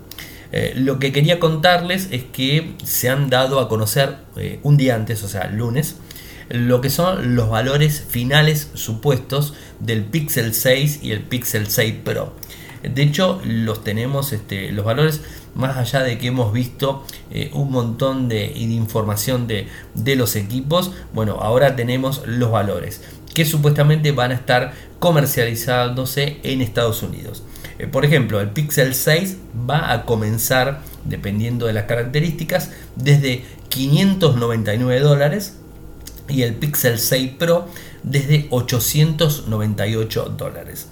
Eh, 0.53 0.75
lo 0.77 0.99
que 0.99 1.12
quería 1.12 1.41
contarles 1.41 2.09
es 2.11 2.25
que 2.25 2.75
se 2.85 3.09
han 3.09 3.31
dado 3.31 3.59
a 3.59 3.69
conocer 3.69 4.19
eh, 4.37 4.61
un 4.62 4.77
día 4.77 4.95
antes, 4.95 5.23
o 5.23 5.29
sea, 5.29 5.49
lunes, 5.49 5.97
lo 6.51 6.83
que 6.83 6.91
son 6.91 7.35
los 7.35 7.49
valores 7.49 8.05
finales 8.07 8.71
supuestos 8.75 9.55
del 9.81 10.05
Pixel 10.05 10.53
6 10.53 11.01
y 11.03 11.12
el 11.12 11.23
Pixel 11.23 11.69
6 11.69 11.95
Pro. 12.05 12.35
De 12.83 13.03
hecho, 13.03 13.41
los 13.45 13.85
tenemos, 13.85 14.33
este, 14.33 14.73
los 14.73 14.85
valores, 14.85 15.23
más 15.55 15.77
allá 15.77 16.03
de 16.03 16.19
que 16.19 16.27
hemos 16.27 16.53
visto 16.53 17.05
eh, 17.31 17.51
un 17.55 17.71
montón 17.71 18.29
de, 18.29 18.47
información 18.57 19.47
de, 19.47 19.69
de 19.95 20.17
los 20.17 20.37
equipos, 20.37 20.91
bueno, 21.15 21.38
ahora 21.41 21.77
tenemos 21.77 22.23
los 22.27 22.51
valores 22.51 23.01
que 23.35 23.45
supuestamente 23.45 24.12
van 24.12 24.31
a 24.31 24.35
estar 24.35 24.73
comercializándose 24.99 26.38
en 26.42 26.61
Estados 26.61 27.03
Unidos. 27.03 27.42
Eh, 27.79 27.87
por 27.87 28.05
ejemplo, 28.05 28.40
el 28.40 28.51
Pixel 28.51 28.95
6 28.95 29.37
va 29.68 29.92
a 29.92 30.05
comenzar, 30.05 30.81
dependiendo 31.05 31.66
de 31.66 31.73
las 31.73 31.85
características, 31.85 32.71
desde 32.97 33.45
599 33.68 35.01
dólares 35.01 35.57
y 36.29 36.42
el 36.42 36.55
Pixel 36.55 36.99
6 36.99 37.33
Pro 37.38 37.68
desde 38.03 38.47
898 38.51 40.35
dólares. 40.37 40.88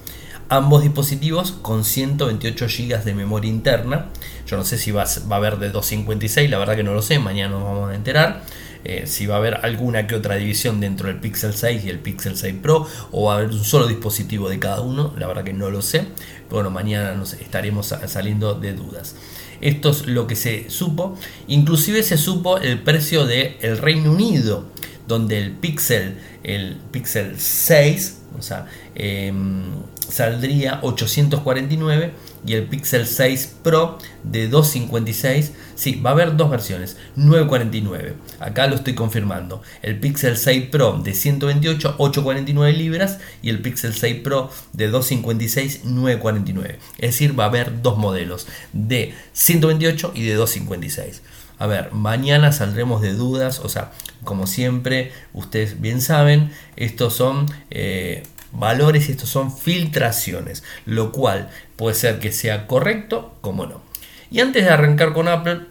Ambos 0.48 0.82
dispositivos 0.82 1.52
con 1.52 1.84
128 1.84 2.66
GB 2.66 3.04
de 3.04 3.14
memoria 3.14 3.48
interna. 3.48 4.06
Yo 4.46 4.56
no 4.56 4.64
sé 4.64 4.78
si 4.78 4.90
va, 4.90 5.04
va 5.30 5.36
a 5.36 5.38
haber 5.38 5.58
de 5.58 5.70
256, 5.70 6.50
la 6.50 6.58
verdad 6.58 6.74
que 6.74 6.82
no 6.82 6.92
lo 6.92 7.02
sé, 7.02 7.20
mañana 7.20 7.50
nos 7.50 7.62
vamos 7.62 7.90
a 7.90 7.94
enterar. 7.94 8.42
Eh, 8.84 9.04
si 9.06 9.26
va 9.26 9.34
a 9.34 9.38
haber 9.38 9.54
alguna 9.62 10.06
que 10.06 10.14
otra 10.14 10.36
división 10.36 10.80
dentro 10.80 11.08
del 11.08 11.18
Pixel 11.18 11.52
6 11.52 11.84
y 11.84 11.90
el 11.90 11.98
Pixel 11.98 12.36
6 12.36 12.54
Pro 12.62 12.86
o 13.10 13.26
va 13.26 13.34
a 13.34 13.36
haber 13.38 13.50
un 13.50 13.64
solo 13.64 13.86
dispositivo 13.86 14.48
de 14.48 14.58
cada 14.58 14.80
uno, 14.80 15.14
la 15.18 15.26
verdad 15.26 15.44
que 15.44 15.52
no 15.52 15.70
lo 15.70 15.82
sé. 15.82 16.06
Bueno, 16.48 16.70
mañana 16.70 17.14
nos 17.14 17.34
estaremos 17.34 17.94
saliendo 18.06 18.54
de 18.54 18.72
dudas. 18.72 19.16
Esto 19.60 19.90
es 19.90 20.06
lo 20.06 20.26
que 20.26 20.36
se 20.36 20.70
supo. 20.70 21.16
Inclusive 21.46 22.02
se 22.02 22.16
supo 22.16 22.58
el 22.58 22.80
precio 22.80 23.26
del 23.26 23.56
el 23.60 23.78
Reino 23.78 24.12
Unido, 24.12 24.64
donde 25.06 25.38
el 25.38 25.52
Pixel, 25.52 26.16
el 26.42 26.78
Pixel 26.90 27.38
6, 27.38 28.18
o 28.38 28.42
sea, 28.42 28.66
em, 28.94 29.62
saldría 30.08 30.80
849 30.82 32.12
y 32.46 32.54
el 32.54 32.64
Pixel 32.64 33.06
6 33.06 33.56
Pro 33.62 33.98
de 34.22 34.48
256. 34.48 35.52
Sí, 35.80 35.94
va 35.94 36.10
a 36.10 36.12
haber 36.12 36.36
dos 36.36 36.50
versiones, 36.50 36.98
949. 37.16 38.12
Acá 38.38 38.66
lo 38.66 38.74
estoy 38.74 38.94
confirmando. 38.94 39.62
El 39.80 39.98
Pixel 39.98 40.36
6 40.36 40.68
Pro 40.68 41.00
de 41.02 41.14
128, 41.14 41.94
849 41.96 42.76
libras 42.76 43.18
y 43.40 43.48
el 43.48 43.62
Pixel 43.62 43.94
6 43.94 44.20
Pro 44.22 44.50
de 44.74 44.88
256, 44.88 45.86
949. 45.86 46.78
Es 46.98 47.12
decir, 47.12 47.40
va 47.40 47.44
a 47.44 47.46
haber 47.46 47.80
dos 47.80 47.96
modelos 47.96 48.46
de 48.74 49.14
128 49.32 50.12
y 50.14 50.24
de 50.24 50.34
256. 50.34 51.22
A 51.56 51.66
ver, 51.66 51.92
mañana 51.92 52.52
saldremos 52.52 53.00
de 53.00 53.14
dudas, 53.14 53.60
o 53.60 53.70
sea, 53.70 53.92
como 54.22 54.46
siempre, 54.46 55.12
ustedes 55.32 55.80
bien 55.80 56.02
saben, 56.02 56.52
estos 56.76 57.14
son 57.14 57.46
eh, 57.70 58.24
valores 58.52 59.08
y 59.08 59.12
estos 59.12 59.30
son 59.30 59.56
filtraciones, 59.56 60.62
lo 60.84 61.10
cual 61.10 61.48
puede 61.76 61.94
ser 61.94 62.18
que 62.18 62.32
sea 62.32 62.66
correcto 62.66 63.34
como 63.40 63.64
no. 63.64 63.89
Y 64.30 64.40
antes 64.40 64.64
de 64.64 64.70
arrancar 64.70 65.12
con 65.12 65.28
Apple, 65.28 65.66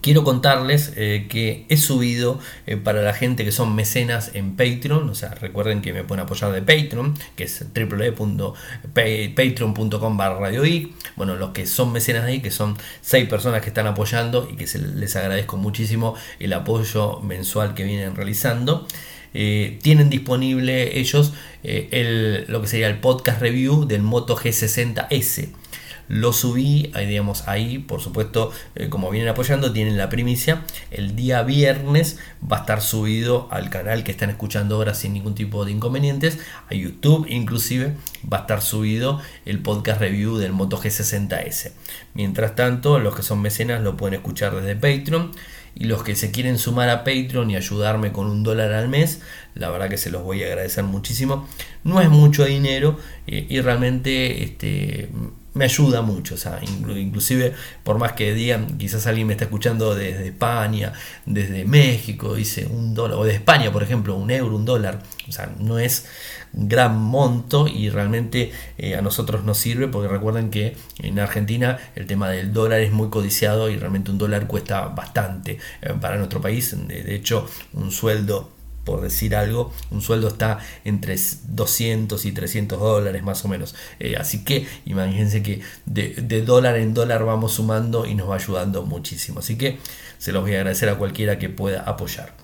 quiero 0.00 0.24
contarles 0.24 0.92
eh, 0.96 1.26
que 1.28 1.66
he 1.68 1.76
subido 1.76 2.40
eh, 2.66 2.76
para 2.76 3.02
la 3.02 3.14
gente 3.14 3.44
que 3.44 3.52
son 3.52 3.72
mecenas 3.74 4.30
en 4.34 4.56
Patreon, 4.56 5.08
o 5.08 5.14
sea, 5.14 5.34
recuerden 5.34 5.82
que 5.82 5.92
me 5.92 6.04
pueden 6.04 6.24
apoyar 6.24 6.52
de 6.52 6.60
Patreon, 6.60 7.14
que 7.36 7.44
es 7.44 7.64
www.patreon.com 7.74 10.16
barra 10.16 10.50
Bueno, 11.16 11.36
los 11.36 11.50
que 11.50 11.66
son 11.66 11.92
mecenas 11.92 12.24
ahí, 12.24 12.40
que 12.40 12.50
son 12.50 12.76
seis 13.00 13.28
personas 13.28 13.62
que 13.62 13.68
están 13.68 13.86
apoyando 13.86 14.48
y 14.50 14.56
que 14.56 14.66
les 14.78 15.14
agradezco 15.16 15.56
muchísimo 15.56 16.14
el 16.38 16.52
apoyo 16.52 17.20
mensual 17.20 17.74
que 17.74 17.84
vienen 17.84 18.14
realizando. 18.14 18.86
Eh, 19.36 19.80
tienen 19.82 20.10
disponible 20.10 20.96
ellos 20.98 21.32
lo 21.62 22.60
que 22.60 22.68
sería 22.68 22.88
el 22.88 23.00
podcast 23.00 23.40
review 23.40 23.86
del 23.86 24.02
Moto 24.02 24.36
G60S. 24.36 25.48
Lo 26.08 26.32
subí, 26.32 26.90
ahí, 26.94 27.06
digamos, 27.06 27.48
ahí, 27.48 27.78
por 27.78 28.00
supuesto, 28.00 28.52
eh, 28.74 28.88
como 28.88 29.10
vienen 29.10 29.28
apoyando, 29.28 29.72
tienen 29.72 29.96
la 29.96 30.08
primicia. 30.08 30.64
El 30.90 31.16
día 31.16 31.42
viernes 31.42 32.18
va 32.40 32.58
a 32.58 32.60
estar 32.60 32.82
subido 32.82 33.48
al 33.50 33.70
canal 33.70 34.04
que 34.04 34.10
están 34.10 34.30
escuchando 34.30 34.76
ahora 34.76 34.94
sin 34.94 35.12
ningún 35.14 35.34
tipo 35.34 35.64
de 35.64 35.72
inconvenientes. 35.72 36.38
A 36.70 36.74
YouTube, 36.74 37.26
inclusive, 37.28 37.94
va 38.30 38.38
a 38.38 38.40
estar 38.42 38.62
subido 38.62 39.20
el 39.46 39.60
podcast 39.60 40.00
review 40.00 40.36
del 40.36 40.52
Moto 40.52 40.80
G60S. 40.80 41.72
Mientras 42.14 42.54
tanto, 42.54 42.98
los 42.98 43.14
que 43.14 43.22
son 43.22 43.40
mecenas 43.40 43.82
lo 43.82 43.96
pueden 43.96 44.14
escuchar 44.14 44.54
desde 44.54 44.74
Patreon 44.74 45.32
y 45.74 45.84
los 45.84 46.02
que 46.02 46.14
se 46.14 46.30
quieren 46.30 46.58
sumar 46.58 46.88
a 46.88 47.04
Patreon 47.04 47.50
y 47.50 47.56
ayudarme 47.56 48.12
con 48.12 48.26
un 48.28 48.42
dólar 48.42 48.72
al 48.72 48.88
mes, 48.88 49.20
la 49.54 49.70
verdad 49.70 49.88
que 49.88 49.98
se 49.98 50.10
los 50.10 50.22
voy 50.22 50.42
a 50.42 50.46
agradecer 50.46 50.84
muchísimo. 50.84 51.48
No 51.82 52.00
es 52.00 52.08
mucho 52.08 52.44
dinero 52.44 52.98
eh, 53.26 53.46
y 53.48 53.60
realmente 53.60 54.44
este, 54.44 55.08
me 55.54 55.64
ayuda 55.64 56.02
mucho. 56.02 56.34
O 56.34 56.38
sea, 56.38 56.60
inclusive 56.62 57.54
por 57.82 57.98
más 57.98 58.12
que 58.12 58.34
digan, 58.34 58.78
quizás 58.78 59.06
alguien 59.06 59.26
me 59.26 59.32
está 59.34 59.44
escuchando 59.44 59.94
desde 59.94 60.28
España, 60.28 60.92
desde 61.26 61.64
México, 61.64 62.34
dice 62.34 62.66
un 62.66 62.94
dólar, 62.94 63.18
o 63.18 63.24
de 63.24 63.34
España, 63.34 63.72
por 63.72 63.82
ejemplo, 63.82 64.14
un 64.16 64.30
euro, 64.30 64.56
un 64.56 64.64
dólar. 64.64 65.02
O 65.28 65.32
sea, 65.32 65.52
no 65.58 65.78
es 65.78 66.06
gran 66.52 67.00
monto 67.00 67.66
y 67.66 67.90
realmente 67.90 68.52
eh, 68.78 68.94
a 68.94 69.02
nosotros 69.02 69.44
nos 69.44 69.58
sirve 69.58 69.88
porque 69.88 70.08
recuerden 70.08 70.50
que 70.50 70.76
en 70.98 71.18
Argentina 71.18 71.78
el 71.96 72.06
tema 72.06 72.28
del 72.30 72.52
dólar 72.52 72.80
es 72.80 72.92
muy 72.92 73.10
codiciado 73.10 73.70
y 73.70 73.76
realmente 73.76 74.10
un 74.10 74.18
dólar 74.18 74.46
cuesta 74.46 74.82
bastante 74.88 75.58
eh, 75.82 75.94
para 76.00 76.16
nuestro 76.16 76.40
país. 76.40 76.76
De 76.86 77.14
hecho, 77.14 77.48
un 77.72 77.90
sueldo 77.90 78.50
por 78.84 79.00
decir 79.00 79.34
algo, 79.34 79.72
un 79.90 80.02
sueldo 80.02 80.28
está 80.28 80.58
entre 80.84 81.16
200 81.48 82.24
y 82.24 82.32
300 82.32 82.78
dólares 82.78 83.22
más 83.22 83.44
o 83.44 83.48
menos. 83.48 83.74
Eh, 83.98 84.16
así 84.18 84.44
que 84.44 84.66
imagínense 84.84 85.42
que 85.42 85.60
de, 85.86 86.42
dólar 86.42 86.76
en 86.76 86.94
dólar 86.94 87.24
vamos 87.24 87.54
sumando 87.54 88.06
y 88.06 88.14
nos 88.14 88.30
va 88.30 88.36
ayudando 88.36 88.84
muchísimo. 88.84 89.40
Así 89.40 89.56
que 89.56 89.78
se 90.18 90.32
los 90.32 90.42
voy 90.42 90.54
a 90.54 90.58
agradecer 90.58 90.88
a 90.88 90.96
cualquiera 90.96 91.38
que 91.38 91.48
pueda 91.48 91.80
apoyar. 91.82 92.34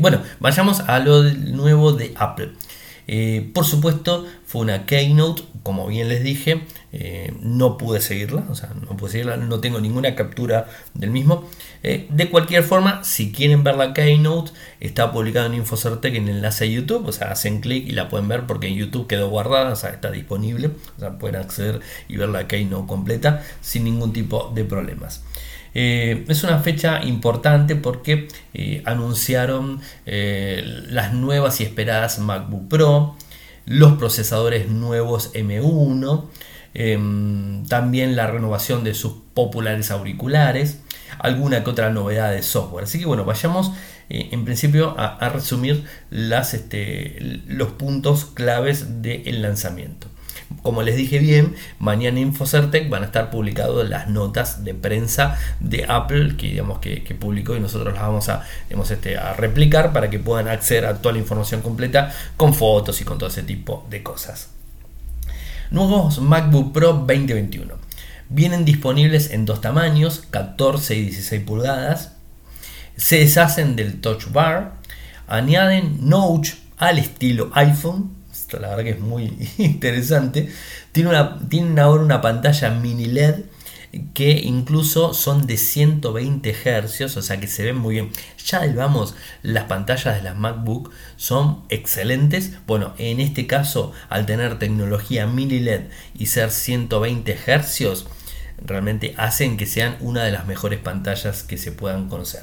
bueno, 0.00 0.22
vayamos 0.40 0.80
a 0.80 0.98
lo 0.98 1.22
nuevo 1.22 1.92
de 1.92 2.14
Apple. 2.16 2.52
Eh, 3.12 3.50
por 3.52 3.64
supuesto, 3.64 4.24
fue 4.46 4.60
una 4.60 4.86
keynote, 4.86 5.42
como 5.64 5.88
bien 5.88 6.08
les 6.08 6.22
dije, 6.22 6.62
eh, 6.92 7.34
no 7.40 7.76
pude 7.76 8.00
seguirla, 8.00 8.44
o 8.48 8.54
sea, 8.54 8.70
no 8.88 8.96
pude 8.96 9.10
seguirla, 9.10 9.36
no 9.36 9.58
tengo 9.58 9.80
ninguna 9.80 10.14
captura 10.14 10.68
del 10.94 11.10
mismo. 11.10 11.44
Eh, 11.82 12.06
de 12.08 12.30
cualquier 12.30 12.62
forma, 12.62 13.02
si 13.02 13.32
quieren 13.32 13.64
ver 13.64 13.74
la 13.74 13.94
keynote, 13.94 14.52
está 14.78 15.10
publicada 15.10 15.46
en 15.46 15.54
Infocertec 15.54 16.14
en 16.14 16.28
el 16.28 16.36
enlace 16.36 16.66
a 16.66 16.68
YouTube, 16.68 17.04
o 17.04 17.10
sea, 17.10 17.32
hacen 17.32 17.60
clic 17.60 17.88
y 17.88 17.90
la 17.90 18.08
pueden 18.08 18.28
ver 18.28 18.46
porque 18.46 18.68
en 18.68 18.76
YouTube 18.76 19.08
quedó 19.08 19.28
guardada, 19.28 19.72
o 19.72 19.76
sea, 19.76 19.90
está 19.90 20.12
disponible, 20.12 20.70
o 20.96 21.00
sea, 21.00 21.18
pueden 21.18 21.40
acceder 21.40 21.80
y 22.06 22.16
ver 22.16 22.28
la 22.28 22.46
keynote 22.46 22.86
completa 22.86 23.42
sin 23.60 23.82
ningún 23.82 24.12
tipo 24.12 24.52
de 24.54 24.64
problemas. 24.64 25.24
Eh, 25.74 26.24
es 26.28 26.42
una 26.42 26.58
fecha 26.58 27.02
importante 27.04 27.76
porque 27.76 28.28
eh, 28.54 28.82
anunciaron 28.86 29.80
eh, 30.06 30.62
las 30.88 31.12
nuevas 31.12 31.60
y 31.60 31.64
esperadas 31.64 32.18
MacBook 32.18 32.68
Pro, 32.68 33.16
los 33.66 33.92
procesadores 33.94 34.68
nuevos 34.68 35.32
M1, 35.34 36.24
em, 36.74 37.64
también 37.66 38.16
la 38.16 38.26
renovación 38.26 38.84
de 38.84 38.94
sus 38.94 39.12
populares 39.34 39.90
auriculares, 39.90 40.80
alguna 41.18 41.62
que 41.62 41.70
otra 41.70 41.90
novedad 41.90 42.32
de 42.32 42.42
software. 42.42 42.84
Así 42.84 42.98
que 42.98 43.06
bueno, 43.06 43.24
vayamos 43.24 43.72
en 44.08 44.44
principio 44.44 44.96
a, 44.98 45.28
resumir 45.28 45.84
este, 46.10 47.42
los 47.46 47.70
puntos 47.72 48.24
claves 48.24 49.02
del 49.02 49.40
lanzamiento. 49.40 50.09
Como 50.62 50.82
les 50.82 50.96
dije 50.96 51.18
bien, 51.18 51.54
mañana 51.78 52.20
en 52.20 52.28
Infocertec 52.28 52.88
van 52.88 53.02
a 53.02 53.06
estar 53.06 53.30
publicadas 53.30 53.88
las 53.88 54.08
notas 54.08 54.64
de 54.64 54.74
prensa 54.74 55.38
de 55.60 55.86
Apple 55.88 56.36
que, 56.36 56.48
digamos, 56.48 56.78
que, 56.80 57.16
publicó 57.18 57.56
y 57.56 57.60
nosotros 57.60 57.94
las 57.94 58.02
vamos 58.02 58.28
a, 58.28 58.42
este, 58.68 59.16
a 59.16 59.32
replicar 59.32 59.92
para 59.92 60.10
que 60.10 60.18
puedan 60.18 60.48
acceder 60.48 60.86
a 60.86 60.98
toda 60.98 61.14
la 61.14 61.18
información 61.18 61.62
completa 61.62 62.12
con 62.36 62.54
fotos 62.54 63.00
y 63.00 63.04
con 63.04 63.18
todo 63.18 63.28
ese 63.28 63.42
tipo 63.42 63.86
de 63.88 64.02
cosas. 64.02 64.50
Nuevos 65.70 66.20
MacBook 66.20 66.72
Pro 66.72 66.92
2021. 66.92 67.74
Vienen 68.28 68.64
disponibles 68.64 69.30
en 69.30 69.44
dos 69.44 69.60
tamaños, 69.60 70.24
14 70.30 70.96
y 70.96 71.02
16 71.02 71.42
pulgadas. 71.42 72.12
Se 72.96 73.18
deshacen 73.18 73.76
del 73.76 74.00
Touch 74.00 74.30
Bar. 74.32 74.74
Añaden 75.26 76.08
Notch 76.08 76.54
al 76.76 76.98
estilo 76.98 77.50
iPhone. 77.54 78.19
La 78.58 78.68
verdad 78.70 78.84
que 78.84 78.90
es 78.90 79.00
muy 79.00 79.32
interesante. 79.58 80.50
tienen 80.92 81.78
ahora 81.78 82.02
una 82.02 82.20
pantalla 82.20 82.70
mini 82.70 83.06
LED 83.06 83.44
que 84.14 84.30
incluso 84.30 85.14
son 85.14 85.46
de 85.46 85.56
120 85.56 86.54
Hz, 86.54 87.16
o 87.16 87.22
sea 87.22 87.40
que 87.40 87.46
se 87.46 87.64
ven 87.64 87.76
muy 87.76 87.94
bien. 87.94 88.10
Ya 88.46 88.62
vamos, 88.74 89.14
las 89.42 89.64
pantallas 89.64 90.16
de 90.16 90.22
las 90.22 90.36
MacBook 90.36 90.90
son 91.16 91.64
excelentes. 91.68 92.52
Bueno, 92.66 92.94
en 92.98 93.20
este 93.20 93.46
caso, 93.46 93.92
al 94.08 94.26
tener 94.26 94.58
tecnología 94.58 95.26
mini 95.26 95.58
LED 95.60 95.82
y 96.14 96.26
ser 96.26 96.50
120 96.50 97.36
Hz, 97.36 98.04
realmente 98.64 99.14
hacen 99.16 99.56
que 99.56 99.66
sean 99.66 99.96
una 100.00 100.22
de 100.22 100.30
las 100.30 100.46
mejores 100.46 100.78
pantallas 100.78 101.42
que 101.42 101.58
se 101.58 101.72
puedan 101.72 102.08
conocer. 102.08 102.42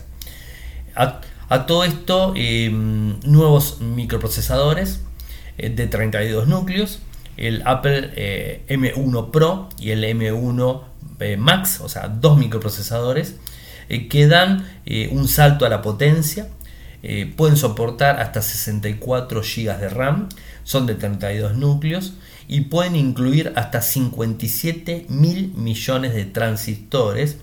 A, 0.95 1.21
todo 1.65 1.85
esto, 1.85 2.33
em, 2.35 3.19
nuevos 3.21 3.79
microprocesadores 3.79 5.01
de 5.57 5.87
32 5.87 6.47
núcleos, 6.47 6.99
el 7.37 7.61
Apple 7.65 8.11
eh, 8.15 8.63
M1 8.69 9.31
Pro 9.31 9.69
y 9.79 9.91
el 9.91 10.03
M1 10.03 10.81
eh, 11.19 11.37
Max, 11.37 11.81
o 11.81 11.89
sea, 11.89 12.07
dos 12.07 12.37
microprocesadores 12.37 13.35
que 14.09 14.27
dan 14.27 14.67
un 15.11 15.29
salto 15.29 15.65
a 15.65 15.69
la 15.69 15.81
potencia. 15.81 16.49
pueden 17.37 17.55
soportar 17.55 18.19
hasta 18.19 18.41
64 18.41 19.41
GB 19.41 19.77
de 19.77 19.87
RAM, 19.87 20.27
son 20.65 20.85
de 20.87 20.95
32 20.95 21.55
núcleos 21.55 22.15
y 22.47 22.61
pueden 22.61 22.95
incluir 22.95 23.53
hasta 23.55 23.81
57 23.81 25.05
mil 25.09 25.53
millones 25.55 26.13
de 26.13 26.25
transistores. 26.25 27.37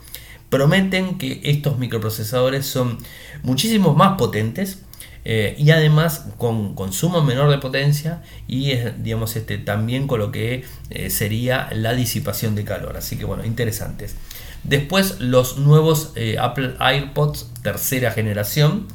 Prometen 0.48 1.18
que 1.18 1.40
estos 1.44 1.78
microprocesadores 1.78 2.66
son 2.66 2.98
muchísimo 3.42 3.94
más 3.94 4.16
potentes 4.18 4.83
eh, 5.26 5.54
y 5.58 5.70
además 5.70 6.26
con 6.36 6.74
consumo 6.74 7.22
menor 7.22 7.50
de 7.50 7.56
potencia 7.56 8.22
y 8.46 8.74
digamos 8.98 9.36
este 9.36 9.56
también 9.56 10.06
con 10.06 10.18
lo 10.18 10.30
que 10.30 10.64
eh, 10.90 11.08
sería 11.08 11.68
la 11.72 11.94
disipación 11.94 12.54
de 12.54 12.64
calor. 12.64 12.96
Así 12.96 13.16
que 13.16 13.24
bueno 13.24 13.44
interesantes. 13.44 14.16
Después 14.64 15.20
los 15.20 15.58
nuevos 15.58 16.12
eh, 16.16 16.36
Apple 16.38 16.74
AirPods 16.78 17.50
tercera 17.62 18.10
generación 18.10 18.86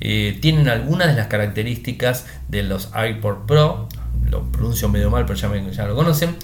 tienen 0.00 0.68
algunas 0.68 1.08
de 1.08 1.14
las 1.14 1.28
características 1.28 2.26
de 2.48 2.62
los 2.62 2.90
AirPods 2.92 3.46
Pro. 3.46 3.88
Lo 4.28 4.44
pronuncio 4.52 4.90
medio 4.90 5.10
mal, 5.10 5.24
pero 5.24 5.38
ya, 5.38 5.86
lo 5.86 5.94
conocen. 5.94 6.36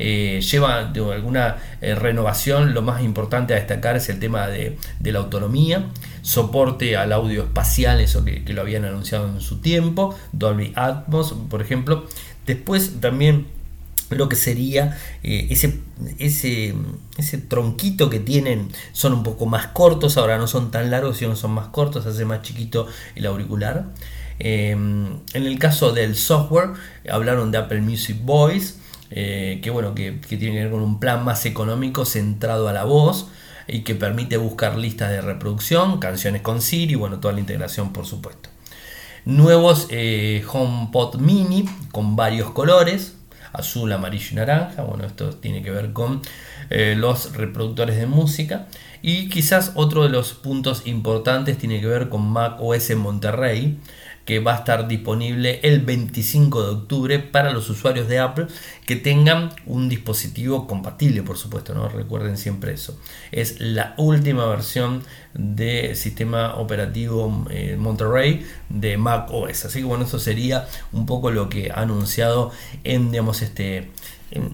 Eh, 0.00 0.40
lleva 0.40 0.78
alguna 0.78 1.58
renovación, 1.80 2.74
lo 2.74 2.82
más 2.82 3.04
importante 3.04 3.54
a 3.54 3.56
destacar 3.56 3.94
es 3.94 4.08
el 4.08 4.18
tema 4.18 4.48
de, 4.48 4.76
la 5.00 5.20
autonomía, 5.20 5.84
soporte 6.24 6.96
al 6.96 7.12
audio 7.12 7.42
espacial, 7.42 8.00
eso 8.00 8.24
que, 8.24 8.42
lo 8.46 8.62
habían 8.62 8.86
anunciado 8.86 9.28
en 9.28 9.42
su 9.42 9.58
tiempo, 9.58 10.16
Dolby 10.32 10.72
Atmos, 10.74 11.34
por 11.50 11.60
ejemplo. 11.60 12.06
Después 12.46 13.00
también 13.00 13.46
lo 14.08 14.28
que 14.28 14.36
sería 14.36 14.98
eh, 15.22 15.48
ese, 15.50 15.80
ese, 16.18 16.74
ese, 17.18 17.38
tronquito 17.38 18.08
que 18.08 18.20
tienen 18.20 18.70
son 18.92 19.12
un 19.12 19.22
poco 19.22 19.44
más 19.44 19.68
cortos, 19.68 20.16
ahora 20.16 20.38
no 20.38 20.46
son 20.46 20.70
tan 20.70 20.90
largos, 20.90 21.18
sino 21.18 21.36
son 21.36 21.52
más 21.52 21.68
cortos, 21.68 22.06
hace 22.06 22.24
más 22.24 22.40
chiquito 22.40 22.86
el 23.16 23.26
auricular. 23.26 23.84
Em, 24.38 25.20
en 25.34 25.46
el 25.46 25.58
caso 25.58 25.92
del 25.92 26.16
software, 26.16 26.70
hablaron 27.08 27.50
de 27.50 27.58
Apple 27.58 27.82
Music 27.82 28.16
Voice, 28.22 28.76
eh, 29.10 29.60
que 29.62 29.68
bueno, 29.68 29.94
que, 29.94 30.12
tiene 30.12 30.52
que 30.52 30.62
ver 30.62 30.70
con 30.70 30.80
un 30.80 31.00
plan 31.00 31.22
más 31.22 31.44
económico 31.44 32.06
centrado 32.06 32.66
a 32.68 32.72
la 32.72 32.84
voz 32.84 33.28
y 33.66 33.80
que 33.80 33.94
permite 33.94 34.36
buscar 34.36 34.76
listas 34.76 35.10
de 35.10 35.20
reproducción, 35.20 35.98
canciones 35.98 36.42
con 36.42 36.60
Siri, 36.60 36.94
bueno, 36.94 37.20
toda 37.20 37.34
la 37.34 37.40
integración 37.40 37.92
por 37.92 38.06
supuesto. 38.06 38.50
Nuevos 39.24 39.86
eh, 39.90 40.44
HomePod 40.52 41.16
Mini 41.16 41.64
con 41.92 42.14
varios 42.14 42.50
colores, 42.50 43.16
azul, 43.52 43.90
amarillo 43.92 44.28
y 44.32 44.34
naranja, 44.34 44.82
bueno, 44.82 45.04
esto 45.04 45.30
tiene 45.30 45.62
que 45.62 45.70
ver 45.70 45.92
con 45.92 46.20
eh, 46.70 46.94
los 46.96 47.34
reproductores 47.34 47.96
de 47.96 48.06
música. 48.06 48.66
Y 49.00 49.28
quizás 49.28 49.72
otro 49.74 50.02
de 50.02 50.08
los 50.08 50.32
puntos 50.32 50.86
importantes 50.86 51.58
tiene 51.58 51.80
que 51.80 51.86
ver 51.86 52.08
con 52.08 52.26
Mac 52.28 52.56
OS 52.58 52.96
Monterrey, 52.96 53.78
que 54.24 54.38
va 54.38 54.54
a 54.54 54.58
estar 54.58 54.88
disponible 54.88 55.60
el 55.62 55.80
25 55.80 56.62
de 56.62 56.70
octubre 56.70 57.18
para 57.18 57.52
los 57.52 57.68
usuarios 57.68 58.08
de 58.08 58.18
Apple 58.18 58.46
que 58.86 58.96
tengan 58.96 59.50
un 59.66 59.88
dispositivo 59.88 60.66
compatible, 60.66 61.22
por 61.22 61.36
supuesto, 61.36 61.74
¿no? 61.74 61.88
Recuerden 61.88 62.36
siempre 62.36 62.72
eso. 62.72 62.98
Es 63.32 63.60
la 63.60 63.94
última 63.98 64.46
versión 64.46 65.02
de 65.34 65.94
sistema 65.94 66.54
operativo 66.56 67.46
eh, 67.50 67.76
Monterrey 67.78 68.46
de 68.68 68.96
Mac 68.96 69.28
OS. 69.30 69.66
Así 69.66 69.80
que 69.80 69.84
bueno, 69.84 70.04
eso 70.04 70.18
sería 70.18 70.66
un 70.92 71.06
poco 71.06 71.30
lo 71.30 71.48
que 71.48 71.70
ha 71.70 71.80
anunciado 71.80 72.52
digamos, 72.82 73.42
este 73.42 73.90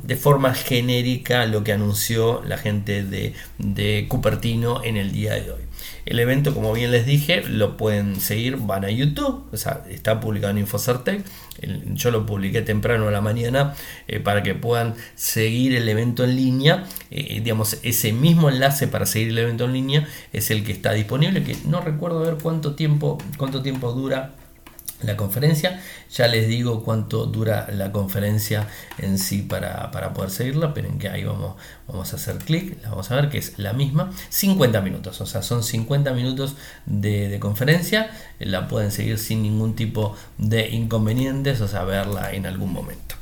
de 0.03 0.17
forma 0.17 0.53
genérica 0.53 1.47
lo 1.47 1.65
que 1.65 1.73
anunció 1.73 2.43
la 2.45 2.59
gente 2.59 3.03
de 3.03 4.07
Cupertino 4.09 4.85
en 4.85 4.97
el 4.97 5.13
día 5.13 5.35
de 5.35 5.53
hoy. 5.53 5.70
El 6.07 6.19
evento, 6.19 6.55
como 6.55 6.73
bien 6.73 6.91
les 6.91 7.07
dije, 7.07 7.43
lo 7.43 7.77
pueden 7.77 8.21
seguir, 8.21 8.57
van 8.57 8.85
a 8.85 8.91
YouTube, 8.91 9.45
o 9.53 9.57
sea, 9.57 9.85
está 9.89 10.21
publicado 10.21 10.53
en 10.53 10.59
Infocertec. 10.59 11.25
Yo 11.93 12.11
lo 12.11 12.25
publiqué 12.27 12.63
temprano 12.63 13.09
a 13.09 13.11
la 13.11 13.21
mañana 13.21 13.75
eh, 14.09 14.21
para 14.21 14.43
que 14.43 14.55
puedan 14.55 14.95
seguir 15.15 15.75
el 15.77 15.89
evento 15.89 16.25
en 16.25 16.37
línea. 16.37 16.85
Eh, 17.11 17.41
digamos, 17.43 17.79
ese 17.83 18.13
mismo 18.13 18.49
enlace 18.49 18.89
para 18.89 19.07
seguir 19.07 19.29
el 19.29 19.39
evento 19.39 19.65
en 19.65 19.73
línea 19.73 20.09
es 20.33 20.51
el 20.51 20.65
que 20.65 20.73
está 20.73 20.93
disponible, 20.93 21.43
que 21.43 21.57
no 21.67 21.81
recuerdo 21.81 22.21
ver 22.21 22.39
cuánto 22.43 22.75
tiempo, 22.75 23.19
cuánto 23.37 23.63
tiempo 23.63 23.93
dura 23.93 24.33
la 25.03 25.17
conferencia. 25.17 25.81
Ya 26.13 26.27
les 26.27 26.49
digo 26.49 26.83
cuánto 26.83 27.27
dura 27.27 27.69
la 27.73 27.93
conferencia 27.93 28.67
en 28.99 29.19
sí 29.19 29.43
para, 29.43 29.91
poder 29.91 30.31
seguirla. 30.31 30.69
Esperen 30.69 30.99
que 30.99 31.09
ahí 31.09 31.25
vamos, 31.25 31.57
vamos 31.87 32.13
a 32.13 32.17
hacer 32.17 32.39
clic. 32.39 32.83
La 32.83 32.91
vamos 32.91 33.11
a 33.11 33.17
ver 33.17 33.29
que 33.29 33.39
es 33.39 33.59
la 33.59 33.73
misma. 33.73 34.11
50 34.29 34.81
minutos. 34.81 35.21
O 35.21 35.27
sea, 35.27 35.43
son 35.43 35.63
50 35.63 36.13
minutos 36.13 36.57
de, 36.87 37.39
conferencia. 37.41 38.11
La 38.39 38.69
pueden 38.69 38.91
seguir 38.91 39.19
sin 39.19 39.43
ningún 39.43 39.75
tipo 39.75 40.17
de 40.39 40.69
inconvenientes. 40.69 41.61
O 41.61 41.69
sea, 41.69 41.85
verla 41.85 42.33
en 42.33 42.47
algún 42.47 42.73
momento. 42.73 43.17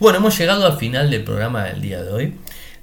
Bueno, 0.00 0.18
hemos 0.18 0.38
llegado 0.38 0.66
al 0.66 0.76
final 0.78 1.10
del 1.10 1.24
programa 1.24 1.64
del 1.64 1.80
día 1.80 2.02
de 2.02 2.12
hoy. 2.12 2.34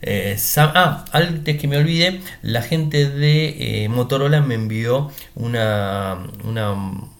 Eh, 0.01 0.37
ah, 0.57 1.05
antes 1.13 1.57
que 1.57 1.67
me 1.67 1.77
olvide, 1.77 2.21
la 2.41 2.61
gente 2.61 3.09
de 3.09 3.83
eh, 3.85 3.89
Motorola 3.89 4.41
me 4.41 4.55
envió 4.55 5.09
una, 5.35 6.27
una 6.43 6.75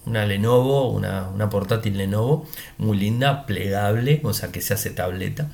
una 0.06 0.26
Lenovo, 0.26 0.90
una, 0.92 1.30
una, 1.30 1.50
portátil 1.50 1.98
Lenovo 1.98 2.48
muy 2.78 2.98
linda, 2.98 3.46
plegable, 3.46 4.22
o 4.24 4.34
sea 4.34 4.52
que 4.52 4.62
se 4.62 4.74
hace 4.74 4.90
tableta. 4.90 5.50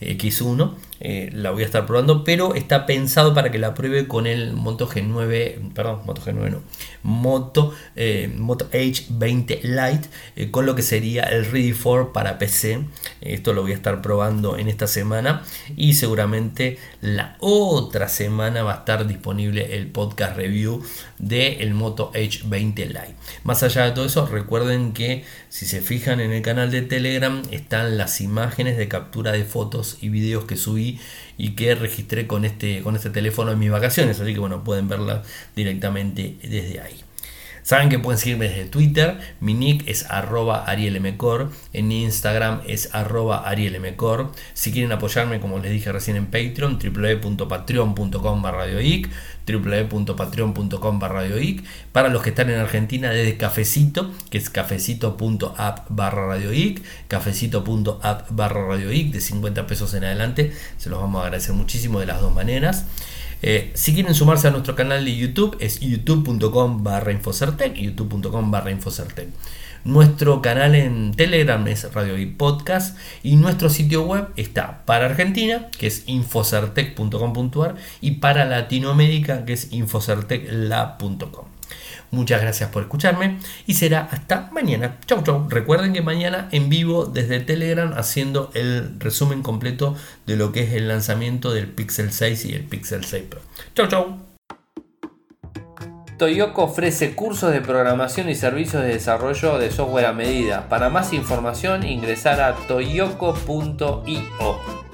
X1, 0.00 0.74
eh, 1.00 1.30
la 1.32 1.50
voy 1.50 1.62
a 1.62 1.66
estar 1.66 1.86
probando, 1.86 2.24
pero 2.24 2.54
está 2.54 2.84
pensado 2.84 3.32
para 3.32 3.52
que 3.52 3.58
la 3.58 3.74
pruebe 3.74 4.08
con 4.08 4.26
el 4.26 4.52
Moto 4.52 4.88
G9, 4.88 5.72
perdón, 5.72 6.00
Moto 6.04 6.22
G9 6.22 6.50
no, 6.50 6.62
Moto, 7.02 7.72
eh, 7.94 8.32
Moto 8.36 8.68
H20 8.70 9.62
Lite, 9.62 10.08
eh, 10.36 10.50
con 10.50 10.66
lo 10.66 10.74
que 10.74 10.82
sería 10.82 11.24
el 11.24 11.44
Ready 11.44 11.72
for 11.72 12.12
para 12.12 12.38
PC. 12.38 12.84
Esto 13.20 13.52
lo 13.52 13.62
voy 13.62 13.72
a 13.72 13.76
estar 13.76 14.02
probando 14.02 14.58
en 14.58 14.68
esta 14.68 14.86
semana 14.86 15.42
y 15.76 15.94
seguramente 15.94 16.78
la 17.00 17.36
otra 17.40 18.08
semana 18.08 18.62
va 18.62 18.74
a 18.74 18.78
estar 18.78 19.06
disponible 19.06 19.76
el 19.76 19.86
podcast 19.86 20.36
review 20.36 20.82
del 21.18 21.60
el 21.60 21.74
Moto 21.74 22.10
H20 22.12 22.86
Lite. 22.86 23.14
Más 23.44 23.62
allá 23.62 23.84
de 23.84 23.92
todo 23.92 24.04
eso, 24.04 24.26
recuerden 24.26 24.92
que 24.92 25.24
si 25.48 25.66
se 25.66 25.80
fijan 25.80 26.20
en 26.20 26.32
el 26.32 26.42
canal 26.42 26.70
de 26.70 26.82
Telegram 26.82 27.42
están 27.50 27.96
las 27.98 28.20
imágenes 28.20 28.76
de 28.76 28.88
captura 28.88 29.32
de 29.32 29.44
fotos 29.44 29.98
y 30.00 30.08
videos 30.08 30.44
que 30.44 30.56
subí 30.56 30.87
y 31.36 31.50
que 31.50 31.74
registré 31.74 32.26
con 32.26 32.44
este, 32.44 32.82
con 32.82 32.96
este 32.96 33.10
teléfono 33.10 33.52
en 33.52 33.58
mis 33.58 33.70
vacaciones. 33.70 34.20
Así 34.20 34.32
que 34.32 34.40
bueno, 34.40 34.64
pueden 34.64 34.88
verla 34.88 35.22
directamente 35.54 36.36
desde 36.42 36.80
ahí. 36.80 37.07
Saben 37.68 37.90
que 37.90 37.98
pueden 37.98 38.18
seguirme 38.18 38.48
desde 38.48 38.64
Twitter, 38.64 39.18
mi 39.40 39.52
nick 39.52 39.86
es 39.86 40.06
arroba 40.08 40.64
arielmcor, 40.64 41.50
en 41.74 41.92
Instagram 41.92 42.62
es 42.66 42.94
arroba 42.94 43.46
arielmcor. 43.46 44.32
Si 44.54 44.72
quieren 44.72 44.90
apoyarme, 44.90 45.38
como 45.38 45.58
les 45.58 45.72
dije 45.72 45.92
recién 45.92 46.16
en 46.16 46.28
Patreon, 46.28 46.78
www.patreon.com 46.78 48.40
barra 48.40 48.64
www.patreon.com 49.46 50.98
barra 50.98 51.24
Para 51.92 52.08
los 52.08 52.22
que 52.22 52.30
están 52.30 52.48
en 52.48 52.58
Argentina, 52.58 53.10
desde 53.10 53.36
Cafecito, 53.36 54.12
que 54.30 54.38
es 54.38 54.48
cafecito.app 54.48 55.86
barra 55.90 56.26
radioic, 56.26 56.82
cafecito.app 57.06 58.30
barra 58.30 58.66
radioic, 58.66 59.12
de 59.12 59.20
50 59.20 59.66
pesos 59.66 59.92
en 59.92 60.04
adelante, 60.04 60.54
se 60.78 60.88
los 60.88 60.98
vamos 60.98 61.20
a 61.20 61.24
agradecer 61.26 61.54
muchísimo 61.54 62.00
de 62.00 62.06
las 62.06 62.22
dos 62.22 62.34
maneras. 62.34 62.86
Eh, 63.42 63.70
si 63.74 63.94
quieren 63.94 64.14
sumarse 64.14 64.48
a 64.48 64.50
nuestro 64.50 64.74
canal 64.74 65.04
de 65.04 65.16
YouTube 65.16 65.56
es 65.60 65.80
youtube.com 65.80 66.82
barra 66.82 67.12
infocertec, 67.12 67.74
youtube.com 67.74 68.50
barra 68.50 68.70
infocertec. 68.70 69.28
Nuestro 69.84 70.42
canal 70.42 70.74
en 70.74 71.14
Telegram 71.14 71.66
es 71.68 71.92
Radio 71.94 72.18
y 72.18 72.26
Podcast 72.26 72.98
y 73.22 73.36
nuestro 73.36 73.70
sitio 73.70 74.02
web 74.02 74.28
está 74.36 74.84
para 74.84 75.06
Argentina, 75.06 75.68
que 75.78 75.86
es 75.86 76.02
infocertec.com.ar 76.06 77.76
y 78.00 78.12
para 78.12 78.44
Latinoamérica, 78.44 79.44
que 79.44 79.52
es 79.52 79.72
infocertecla.com. 79.72 81.57
Muchas 82.10 82.40
gracias 82.40 82.70
por 82.70 82.82
escucharme 82.82 83.38
y 83.66 83.74
será 83.74 84.08
hasta 84.10 84.48
mañana. 84.52 84.96
Chau, 85.06 85.22
chau. 85.22 85.46
Recuerden 85.48 85.92
que 85.92 86.00
mañana 86.00 86.48
en 86.52 86.68
vivo 86.68 87.04
desde 87.06 87.40
Telegram 87.40 87.92
haciendo 87.96 88.50
el 88.54 88.98
resumen 88.98 89.42
completo 89.42 89.94
de 90.26 90.36
lo 90.36 90.52
que 90.52 90.62
es 90.62 90.72
el 90.72 90.88
lanzamiento 90.88 91.52
del 91.52 91.68
Pixel 91.68 92.12
6 92.12 92.44
y 92.46 92.54
el 92.54 92.64
Pixel 92.64 93.04
6 93.04 93.24
Pro. 93.28 93.40
Chau, 93.74 93.88
chau. 93.88 94.28
Toyoko 96.18 96.64
ofrece 96.64 97.14
cursos 97.14 97.52
de 97.52 97.60
programación 97.60 98.28
y 98.28 98.34
servicios 98.34 98.82
de 98.82 98.88
desarrollo 98.88 99.58
de 99.58 99.70
software 99.70 100.06
a 100.06 100.12
medida. 100.12 100.68
Para 100.68 100.90
más 100.90 101.12
información 101.12 101.86
ingresar 101.86 102.40
a 102.40 102.54
toyoko.io. 102.66 103.28